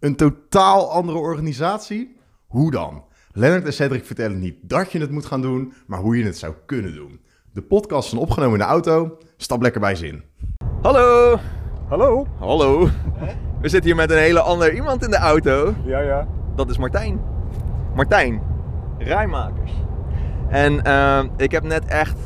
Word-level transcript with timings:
Een 0.00 0.16
totaal 0.16 0.90
andere 0.90 1.18
organisatie? 1.18 2.16
Hoe 2.46 2.70
dan? 2.70 3.04
Lennart 3.32 3.64
en 3.64 3.72
Cedric 3.72 4.04
vertellen 4.04 4.38
niet 4.38 4.56
dat 4.62 4.92
je 4.92 4.98
het 4.98 5.10
moet 5.10 5.26
gaan 5.26 5.42
doen, 5.42 5.72
maar 5.86 5.98
hoe 5.98 6.18
je 6.18 6.24
het 6.24 6.38
zou 6.38 6.54
kunnen 6.66 6.94
doen. 6.94 7.20
De 7.52 7.62
podcast 7.62 8.12
is 8.12 8.18
opgenomen 8.18 8.52
in 8.52 8.58
de 8.58 8.70
auto. 8.70 9.18
Stap 9.36 9.62
lekker 9.62 9.80
bij 9.80 9.94
zin. 9.94 10.22
Hallo! 10.82 11.36
Hallo? 11.88 12.26
Hallo! 12.38 12.88
We 13.60 13.68
zitten 13.68 13.90
hier 13.90 13.96
met 13.96 14.10
een 14.10 14.18
hele 14.18 14.40
ander 14.40 14.74
iemand 14.74 15.04
in 15.04 15.10
de 15.10 15.16
auto. 15.16 15.74
Ja, 15.84 16.00
ja. 16.00 16.28
Dat 16.56 16.70
is 16.70 16.78
Martijn. 16.78 17.20
Martijn, 17.94 18.42
rijmakers. 18.98 19.72
En 20.48 20.84
eh, 20.84 21.24
ik 21.36 21.50
heb 21.50 21.62
net 21.62 21.84
echt 21.84 22.18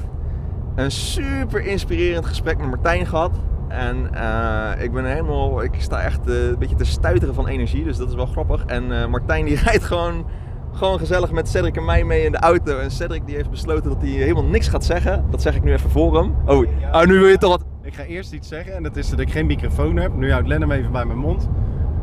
een 0.75 0.91
super 0.91 1.61
inspirerend 1.66 2.27
gesprek 2.27 2.59
met 2.59 2.66
Martijn 2.66 3.07
gehad. 3.07 3.41
En 3.71 4.14
eh, 4.14 4.82
ik 4.84 4.93
ben 4.93 5.05
helemaal, 5.05 5.62
ik 5.62 5.75
sta 5.79 6.00
echt 6.00 6.29
eh, 6.29 6.46
een 6.46 6.59
beetje 6.59 6.77
te 6.77 6.84
stuiteren 6.84 7.34
van 7.34 7.46
energie, 7.46 7.84
dus 7.84 7.96
dat 7.96 8.09
is 8.09 8.14
wel 8.14 8.27
grappig. 8.27 8.64
En 8.66 9.00
eh, 9.00 9.07
Martijn 9.07 9.45
die 9.45 9.56
rijdt 9.65 9.84
gewoon, 9.84 10.27
gewoon 10.73 10.98
gezellig 10.98 11.30
met 11.30 11.48
Cedric 11.48 11.77
en 11.77 11.84
mij 11.84 12.05
mee 12.05 12.25
in 12.25 12.33
de 12.33 12.38
auto. 12.38 12.78
En 12.78 12.91
Cedric 12.91 13.27
die 13.27 13.34
heeft 13.34 13.51
besloten 13.51 13.91
dat 13.91 14.02
hij 14.02 14.11
helemaal 14.11 14.45
niks 14.45 14.69
gaat 14.69 14.84
zeggen. 14.84 15.25
Dat 15.30 15.42
zeg 15.42 15.55
ik 15.55 15.62
nu 15.62 15.73
even 15.73 15.91
voor 15.91 16.16
hem. 16.16 16.34
Oh, 16.47 16.66
oh 16.92 17.05
nu 17.05 17.19
wil 17.19 17.28
je 17.28 17.38
toch 17.38 17.51
wat... 17.51 17.64
Ik 17.83 17.95
ga 17.95 18.02
eerst 18.02 18.33
iets 18.33 18.48
zeggen 18.48 18.75
en 18.75 18.83
dat 18.83 18.97
is 18.97 19.11
dat 19.11 19.20
ik 19.20 19.30
geen 19.30 19.47
microfoon 19.47 19.97
heb. 19.97 20.14
Nu 20.14 20.33
houdt 20.33 20.48
Len 20.48 20.61
hem 20.61 20.70
even 20.70 20.92
bij 20.92 21.05
mijn 21.05 21.19
mond. 21.19 21.48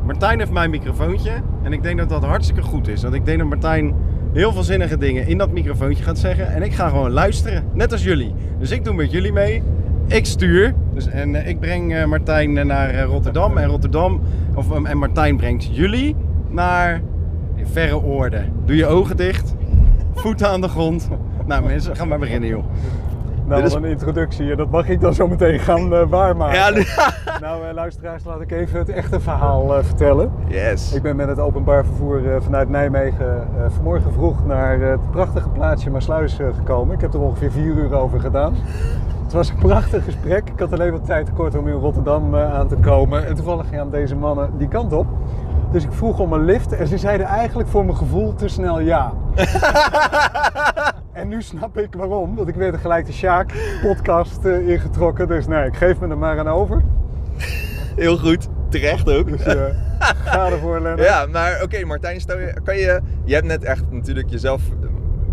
Martijn 0.05 0.39
heeft 0.39 0.52
mijn 0.52 0.70
microfoontje 0.70 1.31
en 1.63 1.73
ik 1.73 1.84
denk 1.84 1.97
dat 1.97 2.09
dat 2.09 2.23
hartstikke 2.23 2.61
goed 2.61 2.88
is. 2.88 3.02
Want 3.02 3.13
ik 3.13 3.25
denk 3.25 3.39
dat 3.39 3.47
Martijn 3.47 3.95
heel 4.34 4.52
veel 4.53 4.63
zinnige 4.63 4.97
dingen 4.97 5.27
in 5.27 5.38
dat 5.38 5.52
microfoontje 5.52 6.03
gaat 6.03 6.17
zeggen. 6.17 6.47
En 6.47 6.63
ik 6.63 6.73
ga 6.73 6.89
gewoon 6.89 7.11
luisteren, 7.11 7.63
net 7.73 7.91
als 7.91 8.03
jullie. 8.03 8.34
Dus 8.59 8.72
ik 8.72 8.84
doe 8.84 8.94
met 8.94 9.11
jullie 9.11 9.34
mee. 9.34 9.63
Ik 10.07 10.25
stuur. 10.25 10.73
Dus, 10.93 11.07
en 11.07 11.35
eh, 11.35 11.47
ik 11.47 11.59
breng 11.59 11.95
eh, 11.95 12.05
Martijn 12.05 12.57
eh, 12.57 12.66
naar 12.66 13.03
Rotterdam. 13.03 13.57
En 13.57 13.67
Rotterdam, 13.67 14.21
of, 14.55 14.83
en 14.83 14.97
Martijn 14.97 15.38
brengt 15.38 15.75
jullie 15.75 16.16
naar 16.49 17.02
verre 17.63 18.03
oorden. 18.03 18.53
Doe 18.66 18.75
je 18.75 18.85
ogen 18.85 19.17
dicht. 19.17 19.55
Voeten 20.13 20.47
aan 20.47 20.61
de 20.61 20.67
grond. 20.67 21.09
Nou 21.45 21.63
mensen, 21.63 21.95
gaan 21.95 22.08
maar 22.08 22.19
beginnen 22.19 22.50
joh. 22.50 22.63
Nou, 23.45 23.61
wat 23.61 23.73
een 23.73 23.85
introductie. 23.85 24.55
Dat 24.55 24.69
mag 24.69 24.89
ik 24.89 25.02
dan 25.02 25.13
zo 25.13 25.28
meteen 25.28 25.59
gaan 25.59 26.09
waarmaken. 26.09 26.75
Ja, 26.75 26.83
Nou, 27.41 27.73
luisteraars, 27.73 28.23
laat 28.23 28.41
ik 28.41 28.52
even 28.52 28.80
het 28.80 28.89
echte 28.89 29.19
verhaal 29.19 29.83
vertellen. 29.83 30.31
Yes. 30.47 30.94
Ik 30.94 31.02
ben 31.02 31.16
met 31.16 31.28
het 31.28 31.39
openbaar 31.39 31.85
vervoer 31.85 32.41
vanuit 32.41 32.69
Nijmegen 32.69 33.47
vanmorgen 33.67 34.13
vroeg 34.13 34.45
naar 34.45 34.80
het 34.80 35.11
prachtige 35.11 35.50
plaatsje 35.50 35.89
Maasluis 35.89 36.38
gekomen. 36.55 36.95
Ik 36.95 37.02
heb 37.02 37.13
er 37.13 37.19
ongeveer 37.19 37.52
vier 37.52 37.75
uur 37.75 37.94
over 37.94 38.19
gedaan. 38.19 38.55
Het 39.28 39.36
was 39.36 39.50
een 39.50 39.56
prachtig 39.56 40.03
gesprek. 40.03 40.50
Ik 40.50 40.59
had 40.59 40.73
alleen 40.73 40.92
wat 40.92 41.06
tijd 41.06 41.25
tekort 41.25 41.56
om 41.56 41.67
in 41.67 41.73
Rotterdam 41.73 42.36
eh, 42.36 42.53
aan 42.53 42.67
te 42.67 42.75
komen. 42.75 43.28
En 43.28 43.36
toevallig 43.36 43.69
gaan 43.69 43.92
deze 43.92 44.16
mannen 44.16 44.58
die 44.58 44.67
kant 44.67 44.94
op. 44.94 45.08
Dus 45.72 45.84
ik 45.84 45.92
vroeg 45.92 46.19
om 46.19 46.34
een 46.34 46.45
lift 46.45 46.72
en 46.72 46.88
ze 46.88 46.97
zeiden 46.97 47.28
eigenlijk 47.28 47.69
voor 47.69 47.86
mijn 47.86 47.97
gevoel 47.97 48.36
te 48.36 48.47
snel 48.47 48.80
ja. 48.80 49.14
en 51.14 51.28
nu 51.28 51.42
snap 51.42 51.78
ik 51.78 51.94
waarom, 51.94 52.36
want 52.36 52.47
ik 52.47 52.56
werd 52.56 52.73
er 52.73 52.80
gelijk 52.80 53.06
de 53.06 53.11
Sjaak 53.11 53.53
podcast 53.81 54.45
eh, 54.45 54.69
ingetrokken. 54.69 55.28
Dus 55.28 55.47
nee, 55.47 55.66
ik 55.66 55.75
geef 55.75 56.00
me 56.00 56.08
er 56.08 56.17
maar 56.17 56.39
aan 56.39 56.47
over. 56.47 56.81
Heel 57.95 58.17
goed. 58.17 58.47
Terecht 58.69 59.09
ook. 59.09 59.28
Dus 59.28 59.44
eh, 59.44 59.64
ga 60.00 60.52
ervoor, 60.52 60.80
Lennart. 60.80 61.08
Ja, 61.08 61.25
maar 61.25 61.59
oké 61.64 61.86
Martijn, 61.86 62.22
stel 62.22 62.39
je, 62.39 62.53
kan 62.64 62.78
je, 62.78 63.02
je 63.23 63.34
hebt 63.34 63.47
net 63.47 63.64
echt 63.64 63.84
natuurlijk 63.91 64.30
jezelf 64.30 64.62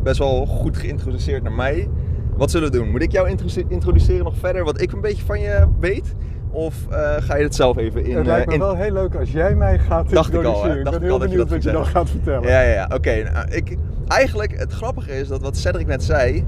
best 0.02 0.18
wel 0.18 0.46
goed 0.46 0.76
geïntroduceerd 0.76 1.42
naar 1.42 1.52
mij. 1.52 1.88
Wat 2.36 2.50
zullen 2.50 2.70
we 2.70 2.76
doen? 2.78 2.90
Moet 2.90 3.02
ik 3.02 3.12
jou 3.12 3.28
introduce- 3.28 3.64
introduceren 3.68 4.24
nog 4.24 4.36
verder, 4.36 4.64
wat 4.64 4.80
ik 4.80 4.92
een 4.92 5.00
beetje 5.00 5.24
van 5.24 5.40
je 5.40 5.66
weet? 5.80 6.14
Of 6.50 6.74
eh, 6.90 7.14
ga 7.18 7.36
je 7.36 7.42
het 7.42 7.54
zelf 7.54 7.76
even 7.76 8.04
in... 8.04 8.10
Het 8.10 8.20
eh, 8.20 8.26
lijkt 8.26 8.46
me 8.46 8.52
in- 8.54 8.60
wel 8.60 8.76
heel 8.76 8.92
leuk 8.92 9.14
als 9.14 9.30
jij 9.32 9.54
mij 9.54 9.78
gaat 9.78 10.10
Dacht 10.10 10.28
ik 10.28 10.34
al, 10.34 10.40
introduceren. 10.40 10.76
Ik, 10.78 10.84
ben 10.84 10.92
ik 10.92 10.98
al 11.00 11.06
heel 11.08 11.18
dat 11.18 11.20
je 11.30 11.36
benieuwd 11.36 11.48
dat 11.48 11.56
wat 11.56 11.62
je 11.62 11.70
dan 11.72 11.86
gaat 11.86 12.10
vertellen. 12.10 12.48
Ja, 12.48 12.60
ja, 12.60 12.72
ja. 12.72 12.88
Oké. 12.94 13.30
nou, 13.32 13.46
ik, 13.50 13.76
eigenlijk, 14.06 14.58
het 14.58 14.72
grappige 14.72 15.10
is 15.18 15.28
dat 15.28 15.42
wat 15.42 15.56
Cedric 15.56 15.86
net 15.86 16.02
zei, 16.04 16.44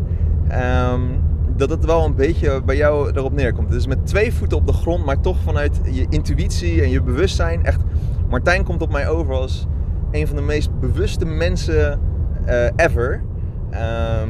ehm, 0.48 1.00
dat 1.56 1.70
het 1.70 1.84
wel 1.84 2.04
een 2.04 2.14
beetje 2.14 2.62
bij 2.62 2.76
jou 2.76 3.10
erop 3.14 3.32
neerkomt. 3.32 3.70
Dus 3.70 3.86
met 3.86 4.06
twee 4.06 4.32
voeten 4.32 4.56
op 4.56 4.66
de 4.66 4.72
grond, 4.72 5.04
maar 5.04 5.20
toch 5.20 5.36
vanuit 5.42 5.80
je 5.90 6.06
intuïtie 6.10 6.82
en 6.82 6.90
je 6.90 7.02
bewustzijn. 7.02 7.64
Echt, 7.64 7.80
Martijn 8.28 8.64
komt 8.64 8.82
op 8.82 8.92
mij 8.92 9.08
over 9.08 9.34
als 9.34 9.66
een 10.10 10.26
van 10.26 10.36
de 10.36 10.42
meest 10.42 10.80
bewuste 10.80 11.24
mensen 11.24 12.00
eh, 12.44 12.66
ever. 12.76 13.22
Ehm, 13.70 13.80
eh, 13.80 14.28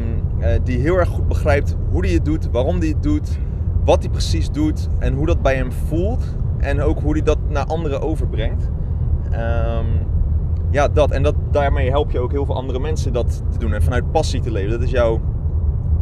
die 0.65 0.79
heel 0.79 0.97
erg 0.97 1.09
goed 1.09 1.29
begrijpt 1.29 1.77
hoe 1.91 2.05
hij 2.05 2.15
het 2.15 2.25
doet, 2.25 2.51
waarom 2.51 2.79
hij 2.79 2.89
het 2.89 3.03
doet, 3.03 3.39
wat 3.85 4.01
hij 4.03 4.11
precies 4.11 4.51
doet 4.51 4.89
en 4.99 5.15
hoe 5.15 5.27
dat 5.27 5.43
bij 5.43 5.55
hem 5.57 5.73
voelt. 5.73 6.25
En 6.59 6.81
ook 6.81 7.01
hoe 7.01 7.13
hij 7.13 7.23
dat 7.23 7.39
naar 7.49 7.65
anderen 7.65 8.01
overbrengt. 8.01 8.71
Ehm, 9.31 9.87
ja, 10.71 10.89
dat. 10.89 11.11
En 11.11 11.23
dat, 11.23 11.35
daarmee 11.51 11.91
help 11.91 12.11
je 12.11 12.19
ook 12.19 12.31
heel 12.31 12.45
veel 12.45 12.55
andere 12.57 12.79
mensen 12.79 13.13
dat 13.13 13.43
te 13.51 13.59
doen. 13.59 13.73
En 13.75 13.83
vanuit 13.83 14.11
passie 14.13 14.41
te 14.41 14.51
leven. 14.51 14.71
Dat 14.71 14.83
is 14.83 14.91
jouw 14.91 15.21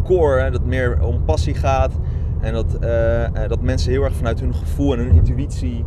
core, 0.05 0.41
hè, 0.41 0.51
dat 0.51 0.65
meer 0.65 1.03
om 1.03 1.25
passie 1.25 1.55
gaat. 1.55 1.93
En 2.41 2.53
dat, 2.53 2.75
eh, 2.81 3.25
eh, 3.25 3.49
dat 3.49 3.61
mensen 3.63 3.91
heel 3.93 4.03
erg 4.05 4.15
vanuit 4.15 4.41
hun 4.41 4.55
gevoel 4.55 4.93
en 4.93 4.99
hun 4.99 5.15
intuïtie 5.15 5.85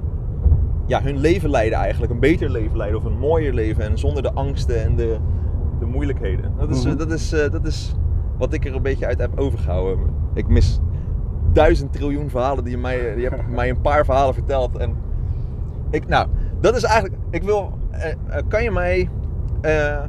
ja, 0.85 1.01
hun 1.01 1.17
leven 1.17 1.49
leiden 1.49 1.77
eigenlijk. 1.79 2.11
Een 2.11 2.19
beter 2.19 2.49
leven 2.49 2.77
leiden 2.77 2.99
of 2.99 3.05
een 3.05 3.17
mooier 3.17 3.53
leven. 3.53 3.83
En 3.83 3.97
zonder 3.97 4.23
de 4.23 4.33
angsten 4.33 4.83
en 4.83 4.95
de, 4.95 5.17
de 5.79 5.85
moeilijkheden. 5.85 6.51
Dat 6.57 6.69
is, 6.69 6.83
eh, 6.83 6.89
Mhm. 6.89 6.97
dat, 6.97 7.11
is, 7.11 7.31
eh, 7.33 7.51
dat 7.51 7.65
is 7.65 7.95
wat 8.37 8.53
ik 8.53 8.65
er 8.65 8.75
een 8.75 8.81
beetje 8.81 9.05
uit 9.05 9.19
heb 9.19 9.39
overgehouden. 9.39 9.99
Ik 10.33 10.47
mis 10.47 10.79
duizend 11.53 11.93
triljoen 11.93 12.29
verhalen 12.29 12.63
die 12.63 12.73
je 12.73 12.79
mij... 12.81 13.17
Je 13.17 13.29
hebt 13.29 13.47
mij 13.59 13.69
een 13.69 13.81
paar 13.81 14.05
verhalen 14.05 14.33
verteld. 14.33 14.77
En 14.77 14.95
ik, 15.89 16.07
nou, 16.07 16.27
dat 16.61 16.75
is 16.75 16.83
eigenlijk... 16.83 17.21
Ik 17.29 17.43
wil... 17.43 17.77
eh, 17.91 18.11
eh, 18.11 18.43
kan 18.47 18.63
je 18.63 18.71
mij... 18.71 19.09
eh, 19.61 20.03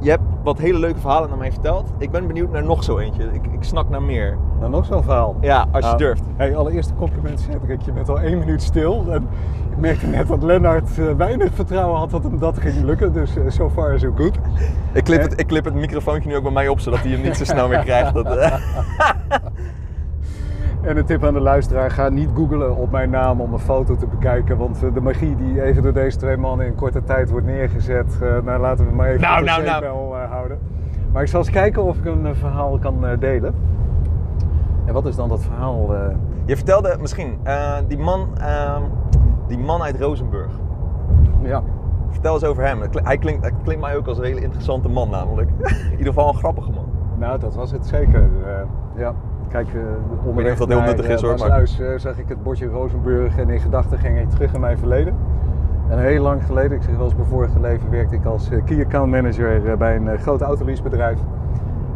je 0.00 0.10
hebt 0.10 0.22
wat 0.42 0.58
hele 0.58 0.78
leuke 0.78 1.00
verhalen 1.00 1.28
naar 1.28 1.38
mij 1.38 1.52
verteld. 1.52 1.90
Ik 1.98 2.10
ben 2.10 2.26
benieuwd 2.26 2.50
naar 2.50 2.64
nog 2.64 2.84
zo 2.84 2.98
eentje. 2.98 3.24
Ik, 3.32 3.46
ik 3.46 3.62
snak 3.62 3.88
naar 3.88 4.02
meer. 4.02 4.38
Nou, 4.58 4.70
nog 4.70 4.86
zo'n 4.86 5.02
verhaal. 5.02 5.36
Ja, 5.40 5.66
als 5.72 5.90
je 5.90 5.96
durft. 5.96 6.22
Hey, 6.36 6.56
allereerst 6.56 6.90
een 6.90 6.96
compliment, 6.96 7.40
Cedric. 7.40 7.80
Je 7.80 7.92
bent 7.92 8.08
al 8.08 8.20
één 8.20 8.38
minuut 8.38 8.62
stil. 8.62 9.04
En 9.08 9.28
ik 9.70 9.76
merkte 9.76 10.06
net 10.06 10.28
dat 10.28 10.42
Lennart 10.42 10.98
eh, 10.98 11.04
weinig 11.16 11.54
vertrouwen 11.54 11.98
had 11.98 12.10
dat 12.10 12.22
hem 12.22 12.38
dat 12.38 12.58
ging 12.58 12.84
lukken. 12.84 13.12
Dus 13.12 13.36
eh, 13.36 13.42
so 13.48 13.70
far 13.70 13.98
so 13.98 14.12
good. 14.16 14.38
Ik 14.92 15.04
clip, 15.04 15.22
het, 15.22 15.40
ik 15.40 15.46
clip 15.46 15.64
het 15.64 15.74
microfoontje 15.74 16.28
nu 16.28 16.36
ook 16.36 16.42
bij 16.42 16.52
mij 16.52 16.68
op, 16.68 16.80
zodat 16.80 16.98
hij 16.98 17.10
hem 17.10 17.20
niet 17.20 17.36
zo 17.36 17.44
snel 17.44 17.68
meer 17.68 17.84
krijgt. 17.84 18.14
Dat, 18.14 18.36
eh. 18.36 18.54
En 20.86 20.96
een 20.96 21.04
tip 21.04 21.24
aan 21.24 21.32
de 21.34 21.40
luisteraar, 21.40 21.90
ga 21.90 22.08
niet 22.08 22.28
googlen 22.34 22.76
op 22.76 22.90
mijn 22.90 23.10
naam 23.10 23.40
om 23.40 23.52
een 23.52 23.58
foto 23.58 23.96
te 23.96 24.06
bekijken. 24.06 24.56
Want 24.58 24.82
eh, 24.84 24.94
de 24.94 25.00
magie 25.00 25.36
die 25.36 25.62
even 25.62 25.82
door 25.82 25.92
deze 25.92 26.16
twee 26.18 26.36
mannen 26.36 26.66
in 26.66 26.74
korte 26.74 27.04
tijd 27.04 27.30
wordt 27.30 27.46
neergezet, 27.46 28.18
eh, 28.22 28.28
nou 28.44 28.60
laten 28.60 28.86
we 28.86 28.92
maar 28.94 29.08
even 29.08 29.20
Nou, 29.20 29.34
op 29.40 29.46
de 29.46 29.50
nou, 29.50 29.62
nou. 29.64 29.82
zeepbel, 29.82 30.16
eh, 30.16 30.30
houden. 30.30 30.58
Maar 31.12 31.22
ik 31.22 31.28
zal 31.28 31.40
eens 31.40 31.50
kijken 31.50 31.82
of 31.82 31.96
ik 31.96 32.04
een 32.04 32.34
verhaal 32.34 32.78
kan 32.78 33.06
eh, 33.06 33.18
delen. 33.18 33.54
En 34.84 34.92
wat 34.92 35.06
is 35.06 35.16
dan 35.16 35.28
dat 35.28 35.42
verhaal? 35.42 35.94
eh? 35.94 36.00
Je 36.44 36.56
vertelde 36.56 36.96
misschien, 37.00 37.38
eh, 37.42 37.72
die, 37.88 37.98
man, 37.98 38.28
ehm, 38.38 38.82
die 39.46 39.58
man 39.58 39.82
uit 39.82 40.00
Rozenburg. 40.00 40.52
ja. 41.42 41.62
Vertel 42.10 42.34
eens 42.34 42.44
over 42.44 42.64
hem. 42.66 42.80
Het 42.80 43.00
Hij 43.04 43.18
klinkt, 43.18 43.42
hij 43.42 43.52
klinkt 43.62 43.82
mij 43.82 43.96
ook 43.96 44.06
als 44.06 44.18
een 44.18 44.24
hele 44.24 44.40
interessante 44.40 44.88
man 44.88 45.10
namelijk. 45.10 45.50
In 45.84 45.90
ieder 45.90 46.06
geval 46.06 46.28
een 46.28 46.34
grappige 46.38 46.70
man. 46.70 46.84
Nou, 47.18 47.38
dat 47.38 47.54
was 47.54 47.70
het 47.72 47.86
zeker. 47.86 48.22
eh, 48.46 48.52
ja. 49.00 49.14
Kijk, 49.48 49.66
uh, 49.74 49.82
onderweg 50.26 50.58
dat 50.58 50.68
heel 50.68 50.80
nuttig 50.80 51.08
is, 51.08 51.22
eh, 51.22 51.28
hoor, 51.28 51.38
maar- 51.38 51.60
eh, 51.60 51.98
zag 51.98 52.18
ik 52.18 52.28
het 52.28 52.42
bordje 52.42 52.66
Rozenburg 52.66 53.38
en 53.38 53.50
in 53.50 53.60
gedachten 53.60 53.98
ging 53.98 54.18
ik 54.18 54.30
terug 54.30 54.54
in 54.54 54.60
mijn 54.60 54.78
verleden. 54.78 55.14
En 55.88 55.98
heel 55.98 56.22
lang 56.22 56.44
geleden, 56.44 56.76
ik 56.76 56.82
zeg 56.82 56.96
wel 56.96 57.04
eens 57.04 57.14
mijn 57.14 57.28
vorige 57.28 57.60
leven, 57.60 57.90
werkte 57.90 58.14
ik 58.14 58.24
als 58.24 58.50
key 58.64 58.84
account 58.84 59.10
manager 59.10 59.76
bij 59.76 59.96
een 59.96 60.18
groot 60.18 60.40
autoleasebedrijf. 60.40 61.18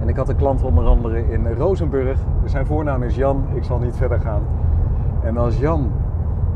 En 0.01 0.09
ik 0.09 0.17
had 0.17 0.29
een 0.29 0.37
klant 0.37 0.63
onder 0.63 0.85
andere 0.85 1.33
in 1.33 1.53
Rozenburg. 1.53 2.19
Zijn 2.45 2.67
voornaam 2.67 3.03
is 3.03 3.17
Jan, 3.17 3.45
ik 3.55 3.65
zal 3.65 3.79
niet 3.79 3.97
verder 3.97 4.21
gaan. 4.21 4.43
En 5.23 5.37
als 5.37 5.59
Jan 5.59 5.91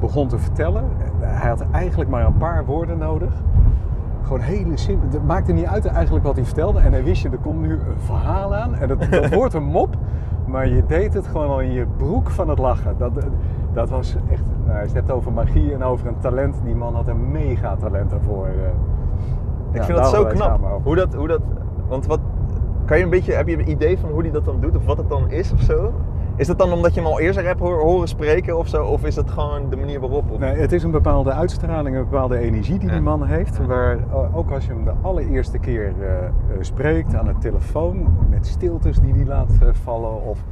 begon 0.00 0.28
te 0.28 0.38
vertellen, 0.38 0.84
hij 1.20 1.48
had 1.48 1.64
eigenlijk 1.70 2.10
maar 2.10 2.26
een 2.26 2.36
paar 2.36 2.64
woorden 2.64 2.98
nodig. 2.98 3.32
Gewoon 4.22 4.40
hele 4.40 4.76
simpel. 4.76 5.08
Het 5.10 5.26
maakte 5.26 5.52
niet 5.52 5.66
uit 5.66 5.86
eigenlijk 5.86 6.24
wat 6.24 6.36
hij 6.36 6.44
vertelde. 6.44 6.78
En 6.78 6.92
hij 6.92 7.04
wist 7.04 7.22
je, 7.22 7.28
er 7.28 7.38
komt 7.38 7.60
nu 7.60 7.72
een 7.72 7.80
verhaal 7.98 8.54
aan. 8.54 8.74
En 8.74 8.88
dat, 8.88 9.06
dat 9.10 9.34
wordt 9.40 9.54
een 9.54 9.64
mop. 9.64 9.93
Maar 10.54 10.68
je 10.68 10.86
deed 10.86 11.14
het 11.14 11.26
gewoon 11.26 11.48
al 11.48 11.60
in 11.60 11.72
je 11.72 11.86
broek 11.96 12.30
van 12.30 12.48
het 12.48 12.58
lachen. 12.58 12.94
Dat, 12.98 13.12
dat 13.72 13.90
was 13.90 14.16
echt... 14.30 14.42
Nou, 14.64 14.78
je 14.78 14.84
het 14.84 14.92
hebt 14.94 15.10
over 15.10 15.32
magie 15.32 15.72
en 15.72 15.82
over 15.82 16.06
een 16.06 16.18
talent. 16.18 16.56
Die 16.64 16.74
man 16.74 16.94
had 16.94 17.08
een 17.08 17.30
mega 17.30 17.76
talent 17.76 18.10
daarvoor. 18.10 18.46
eh. 18.46 18.52
Ik 19.70 19.76
Ja, 19.76 19.84
vind 19.84 19.98
dat 19.98 20.08
zo 20.08 20.24
knap. 20.24 20.60
Hoe 20.82 20.94
dat, 20.96 21.14
hoe 21.14 21.28
dat, 21.28 21.40
want 21.88 22.06
wat, 22.06 22.20
kan 22.84 22.98
je 22.98 23.04
een 23.04 23.10
beetje, 23.10 23.32
heb 23.32 23.48
je 23.48 23.58
een 23.58 23.70
idee 23.70 23.98
van 23.98 24.10
hoe 24.10 24.22
hij 24.22 24.30
dat 24.30 24.44
dan 24.44 24.60
doet? 24.60 24.76
Of 24.76 24.84
wat 24.84 24.96
het 24.96 25.08
dan 25.08 25.30
is 25.30 25.52
of 25.52 25.60
zo? 25.60 25.92
Is 26.36 26.46
dat 26.46 26.58
dan 26.58 26.72
omdat 26.72 26.94
je 26.94 27.00
hem 27.00 27.10
al 27.10 27.20
eerder 27.20 27.44
hebt 27.44 27.60
horen 27.60 28.08
spreken 28.08 28.58
of 28.58 28.68
zo? 28.68 28.84
Of 28.84 29.04
is 29.04 29.16
het 29.16 29.30
gewoon 29.30 29.70
de 29.70 29.76
manier 29.76 30.00
waarop? 30.00 30.30
Of- 30.30 30.38
Nee, 30.38 30.54
het 30.54 30.72
is 30.72 30.82
een 30.82 30.90
bepaalde 30.90 31.32
uitstraling, 31.32 31.96
een 31.96 32.04
bepaalde 32.04 32.38
energie 32.38 32.78
die 32.78 32.88
Ja. 32.88 32.94
die 32.94 33.02
man 33.02 33.24
heeft. 33.26 33.66
Waar 33.66 33.96
eh, 33.98 34.36
ook 34.36 34.50
als 34.50 34.66
je 34.66 34.72
hem 34.72 34.84
de 34.84 34.92
allereerste 35.02 35.58
keer 35.58 35.92
eh, 36.00 36.24
eh, 36.24 36.30
spreekt 36.60 37.14
aan 37.14 37.24
de 37.24 37.34
telefoon, 37.38 38.16
met 38.30 38.46
stiltes 38.46 38.98
die 39.00 39.12
hij 39.14 39.24
laat 39.24 39.52
vallen. 39.84 40.22
Of 40.22 40.44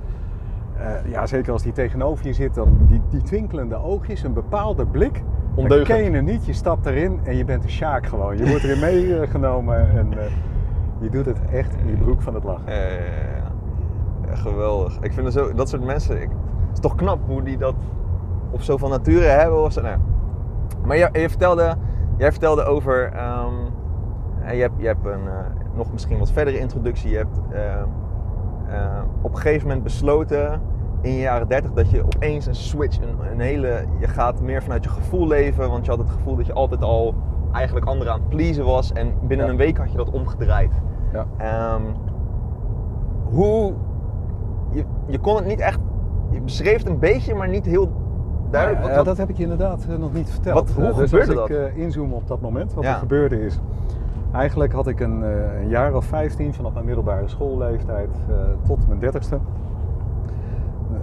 ja, 1.06 1.26
zeker 1.26 1.52
als 1.52 1.62
hij 1.62 1.72
tegenover 1.72 2.26
je 2.26 2.32
zit, 2.32 2.54
dan 2.54 2.76
die, 2.80 3.00
die 3.10 3.22
twinkelende 3.22 3.76
oogjes, 3.76 4.22
een 4.22 4.32
bepaalde 4.32 4.86
blik. 4.86 5.22
Ondeugend. 5.54 5.86
ken 5.88 6.12
je 6.12 6.22
niet, 6.22 6.46
je 6.46 6.52
stapt 6.52 6.86
erin 6.86 7.20
en 7.22 7.36
je 7.36 7.44
bent 7.44 7.64
een 7.64 7.70
sjaak 7.70 8.06
gewoon. 8.06 8.36
Je 8.38 8.46
wordt 8.48 8.64
erin 8.64 8.80
meegenomen 8.90 9.90
en 9.96 10.08
je 11.00 11.08
doet 11.10 11.26
het 11.26 11.38
echt 11.52 11.74
in 11.84 11.86
je 11.90 11.96
broek 11.96 12.22
van 12.22 12.34
het 12.34 12.44
lachen. 12.44 12.72
Geweldig. 14.36 14.98
Ik 15.00 15.12
vind 15.12 15.26
er 15.26 15.32
zo, 15.32 15.54
dat 15.54 15.68
soort 15.68 15.84
mensen, 15.84 16.22
ik, 16.22 16.28
het 16.30 16.72
is 16.72 16.78
toch 16.80 16.94
knap 16.94 17.18
hoe 17.26 17.42
die 17.42 17.56
dat 17.58 17.74
of 18.50 18.62
zo 18.62 18.76
van 18.76 18.90
nature 18.90 19.24
hebben. 19.26 19.62
Of 19.62 19.72
zo. 19.72 19.80
Nou, 19.80 19.98
maar 20.84 20.96
je, 20.96 21.08
je 21.12 21.28
vertelde, 21.28 21.74
jij 22.16 22.30
vertelde 22.30 22.64
over, 22.64 23.12
ehm, 23.12 23.52
eh, 24.42 24.54
je 24.54 24.60
hebt, 24.60 24.74
je 24.76 24.86
hebt 24.86 25.06
een 25.06 25.28
eh, 25.28 25.34
nog 25.74 25.92
misschien 25.92 26.18
wat 26.18 26.30
verdere 26.30 26.58
introductie. 26.58 27.10
Je 27.10 27.16
hebt 27.16 27.40
ehm, 27.50 27.88
eh, 28.68 29.02
op 29.22 29.30
een 29.30 29.40
gegeven 29.40 29.66
moment 29.66 29.82
besloten 29.84 30.60
in 31.00 31.12
je 31.12 31.20
jaren 31.20 31.48
30 31.48 31.72
dat 31.72 31.90
je 31.90 32.04
opeens 32.04 32.46
een 32.46 32.54
switch, 32.54 32.98
een, 33.00 33.30
een 33.32 33.40
hele, 33.40 33.84
je 33.98 34.08
gaat 34.08 34.40
meer 34.40 34.62
vanuit 34.62 34.84
je 34.84 34.90
gevoel 34.90 35.26
leven. 35.26 35.70
Want 35.70 35.84
je 35.84 35.90
had 35.90 36.00
het 36.00 36.10
gevoel 36.10 36.36
dat 36.36 36.46
je 36.46 36.52
altijd 36.52 36.82
al 36.82 37.14
eigenlijk 37.52 37.86
anderen 37.86 38.12
aan 38.12 38.20
het 38.20 38.28
pleasen 38.28 38.64
was. 38.64 38.92
En 38.92 39.12
binnen 39.22 39.46
Ja. 39.46 39.52
een 39.52 39.58
week 39.58 39.76
had 39.78 39.90
je 39.90 39.96
dat 39.96 40.10
omgedraaid. 40.10 40.72
Ja. 41.12 41.26
Ehm, 41.36 41.82
hoe. 43.24 43.72
Je, 44.72 44.84
je 45.06 45.18
kon 45.18 45.36
het 45.36 45.46
niet 45.46 45.60
echt. 45.60 45.78
Je 46.30 46.40
beschreef 46.40 46.78
het 46.78 46.86
een 46.88 46.98
beetje, 46.98 47.34
maar 47.34 47.48
niet 47.48 47.66
heel 47.66 47.90
duidelijk. 48.50 48.86
Ja, 48.86 48.96
wat 48.96 49.04
dat- 49.04 49.16
heb 49.16 49.28
ik 49.28 49.36
je 49.36 49.42
inderdaad 49.42 49.86
eh, 49.90 49.96
nog 49.98 50.12
niet 50.12 50.30
verteld. 50.30 50.54
Wat- 50.54 50.70
hoe 50.70 50.84
Eh, 50.84 50.96
dus 50.96 51.10
gebeurde 51.10 51.40
als 51.40 51.50
ik 51.50 51.56
dat? 51.56 51.66
eh, 51.66 51.76
inzoom 51.76 52.12
op 52.12 52.26
dat 52.28 52.40
moment, 52.40 52.74
wat 52.74 52.84
er 52.84 52.94
gebeurde 52.94 53.44
is... 53.44 53.60
Eigenlijk 54.32 54.72
had 54.72 54.86
ik 54.86 55.00
een, 55.00 55.22
een 55.60 55.68
jaar 55.68 55.94
of 55.94 56.04
15 56.04 56.54
vanaf 56.54 56.72
mijn 56.72 56.84
middelbare 56.84 57.28
schoolleeftijd 57.28 58.08
tot 58.64 58.88
mijn 58.88 59.00
dertigste. 59.00 59.38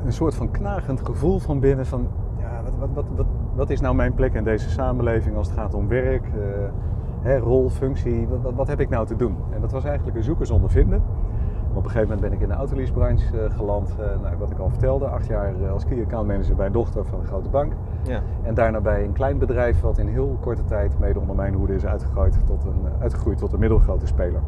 Een 0.05 0.13
soort 0.13 0.35
van 0.35 0.51
knagend 0.51 1.01
gevoel 1.05 1.39
van 1.39 1.59
binnen 1.59 1.85
van... 1.85 2.07
Ja, 2.39 2.61
wat, 2.79 2.89
wat, 2.93 3.05
wat, 3.15 3.25
wat, 3.55 3.69
is 3.69 3.81
nou 3.81 3.95
mijn 3.95 4.13
plek 4.13 4.33
in 4.33 4.43
deze 4.43 4.69
samenleving 4.69 5.35
als 5.35 5.47
het 5.47 5.57
gaat 5.57 5.73
om 5.73 5.87
werk, 5.87 6.23
hè, 7.21 7.37
rol, 7.37 7.69
functie? 7.69 8.27
Wat, 8.55 8.67
heb 8.67 8.79
ik 8.79 8.89
nou 8.89 9.05
te 9.05 9.15
doen? 9.15 9.35
En 9.53 9.61
dat 9.61 9.71
was 9.71 9.83
eigenlijk 9.83 10.17
een 10.17 10.23
zoeken 10.23 10.45
zonder 10.45 10.69
Op 11.73 11.83
een 11.85 11.91
gegeven 11.91 12.15
moment 12.15 12.21
ben 12.21 12.31
ik 12.31 12.41
in 12.41 12.47
de 12.47 12.53
autoleasebranche 12.53 13.39
eh, 13.39 13.55
geland. 13.55 13.95
Nou, 14.21 14.37
wat 14.37 14.51
ik 14.51 14.59
al 14.59 14.69
vertelde, 14.69 15.05
acht 15.05 15.27
jaar 15.27 15.61
eh, 15.61 15.71
als 15.71 15.85
key 15.85 16.01
account 16.01 16.27
manager 16.27 16.55
bij 16.55 16.65
een 16.65 16.71
dochter 16.71 17.05
van 17.05 17.19
een 17.19 17.25
grote 17.25 17.49
bank. 17.49 17.73
ja. 18.03 18.21
En 18.41 18.53
daarna 18.53 18.81
bij 18.81 19.03
een 19.03 19.13
klein 19.13 19.37
bedrijf 19.37 19.81
wat 19.81 19.97
in 19.97 20.07
heel 20.07 20.37
korte 20.41 20.63
tijd 20.63 20.99
mede 20.99 21.19
onder 21.19 21.35
mijn 21.35 21.53
hoede 21.53 21.75
is 21.75 21.85
uitgegroeid 21.85 22.37
tot 22.45 22.63
een, 22.63 22.91
uitgegroeid 22.99 23.37
tot 23.37 23.53
een 23.53 23.59
middelgrote 23.59 24.07
speler. 24.07 24.41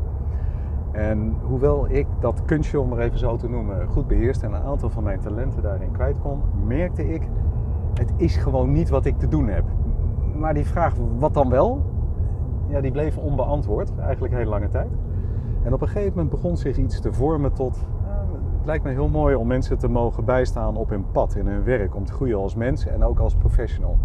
En 0.91 1.35
hoewel 1.41 1.89
ik 1.89 2.07
dat 2.19 2.45
kunstje, 2.45 2.79
om 2.79 2.89
maar 2.89 3.00
even 3.00 3.19
zo 3.19 3.35
te 3.35 3.50
noemen, 3.50 3.88
goed 3.88 4.07
beheerste 4.07 4.45
en 4.45 4.53
een 4.53 4.62
aantal 4.62 4.89
van 4.89 5.03
mijn 5.03 5.19
talenten 5.19 5.62
daarin 5.62 5.91
kwijt 5.91 6.15
kon, 6.21 6.41
merkte 6.65 7.13
ik, 7.13 7.21
het 7.94 8.13
is 8.17 8.35
gewoon 8.35 8.71
niet 8.71 8.89
wat 8.89 9.06
ik 9.06 9.17
te 9.17 9.27
doen 9.27 9.47
heb. 9.47 9.63
Maar 10.35 10.53
die 10.53 10.65
vraag, 10.65 10.94
wat 11.19 11.33
dan 11.33 11.50
wel? 11.50 11.81
Ja, 12.67 12.81
die 12.81 12.91
bleef 12.91 13.17
onbeantwoord, 13.17 13.91
eigenlijk 14.00 14.33
een 14.33 14.39
hele 14.39 14.51
lange 14.51 14.67
tijd. 14.67 14.89
En 15.63 15.73
op 15.73 15.81
een 15.81 15.87
gegeven 15.87 16.09
moment 16.09 16.29
begon 16.29 16.57
zich 16.57 16.77
iets 16.77 16.99
te 16.99 17.13
vormen 17.13 17.53
tot, 17.53 17.81
nou, 18.03 18.31
het 18.57 18.65
lijkt 18.65 18.83
me 18.83 18.89
heel 18.89 19.09
mooi 19.09 19.35
om 19.35 19.47
mensen 19.47 19.77
te 19.77 19.87
mogen 19.87 20.25
bijstaan 20.25 20.77
op 20.77 20.89
hun 20.89 21.11
pad, 21.11 21.35
in 21.35 21.47
hun 21.47 21.63
werk, 21.63 21.95
om 21.95 22.05
te 22.05 22.13
groeien 22.13 22.37
als 22.37 22.55
mens 22.55 22.85
en 22.85 23.03
ook 23.03 23.19
als 23.19 23.35
professional. 23.35 23.97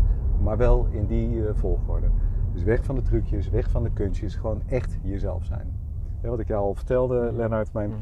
Maar 0.43 0.56
wel 0.56 0.87
in 0.91 1.06
die 1.06 1.47
eh, 1.47 1.55
volgorde. 1.55 2.06
Dus 2.53 2.62
weg 2.62 2.85
van 2.85 2.94
de 2.94 3.03
trucjes, 3.03 3.49
weg 3.50 3.70
van 3.70 3.82
de 3.82 3.91
kunstjes, 3.93 4.35
gewoon 4.37 4.62
echt 4.67 4.99
jezelf 5.03 5.44
zijn. 5.44 5.73
Ja, 6.23 6.29
wat 6.29 6.38
ik 6.38 6.49
jou 6.49 6.62
al 6.64 6.75
vertelde, 6.75 7.32
Lennart, 7.32 7.73
mijn 7.73 7.88
Mhm. 7.91 7.99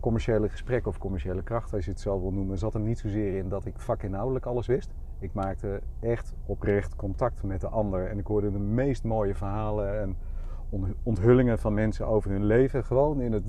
commerciële 0.00 0.48
gesprek 0.48 0.86
of 0.86 0.98
commerciële 0.98 1.42
kracht, 1.42 1.74
als 1.74 1.84
je 1.84 1.90
het 1.90 2.00
zo 2.00 2.20
wil 2.20 2.32
noemen, 2.32 2.58
zat 2.58 2.72
hem 2.72 2.82
niet 2.82 2.98
zozeer 2.98 3.36
in 3.36 3.48
dat 3.48 3.66
ik 3.66 3.74
vakinhoudelijk 3.80 4.46
alles 4.46 4.66
wist. 4.66 4.94
Ik 5.18 5.32
maakte 5.32 5.80
echt 6.00 6.34
oprecht 6.46 6.96
contact 6.96 7.42
met 7.42 7.60
de 7.60 7.68
ander 7.68 8.06
en 8.06 8.18
ik 8.18 8.26
hoorde 8.26 8.50
de 8.52 8.58
meest 8.58 9.04
mooie 9.04 9.34
verhalen 9.34 10.00
en 10.00 10.16
onthullingen 11.02 11.58
van 11.58 11.74
mensen 11.74 12.06
over 12.06 12.30
hun 12.30 12.44
leven. 12.44 12.84
Gewoon 12.84 13.20
in 13.20 13.32
het, 13.32 13.44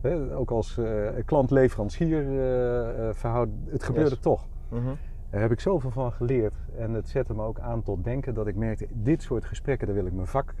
hè, 0.00 0.36
ook 0.36 0.50
als 0.50 0.78
eh, 0.78 1.08
klant-leverancier 1.24 2.18
eh, 2.28 3.08
eh, 3.08 3.14
verhouden, 3.14 3.62
het 3.68 3.82
gebeurde 3.82 4.10
Yes. 4.10 4.18
toch. 4.20 4.46
Mhm. 4.68 4.82
Daar 5.30 5.40
heb 5.42 5.50
ik 5.52 5.60
zoveel 5.60 5.90
van 5.90 6.12
geleerd. 6.12 6.54
En 6.78 6.92
het 6.92 7.08
zette 7.08 7.34
me 7.34 7.42
ook 7.42 7.58
aan 7.58 7.82
tot 7.82 8.04
denken 8.04 8.34
dat 8.34 8.46
ik 8.46 8.56
merkte, 8.56 8.86
dit 8.92 9.22
soort 9.22 9.44
gesprekken, 9.44 9.86
daar 9.86 9.96
wil 9.96 10.06
ik 10.06 10.12
mijn 10.12 10.26
vak 10.26 10.54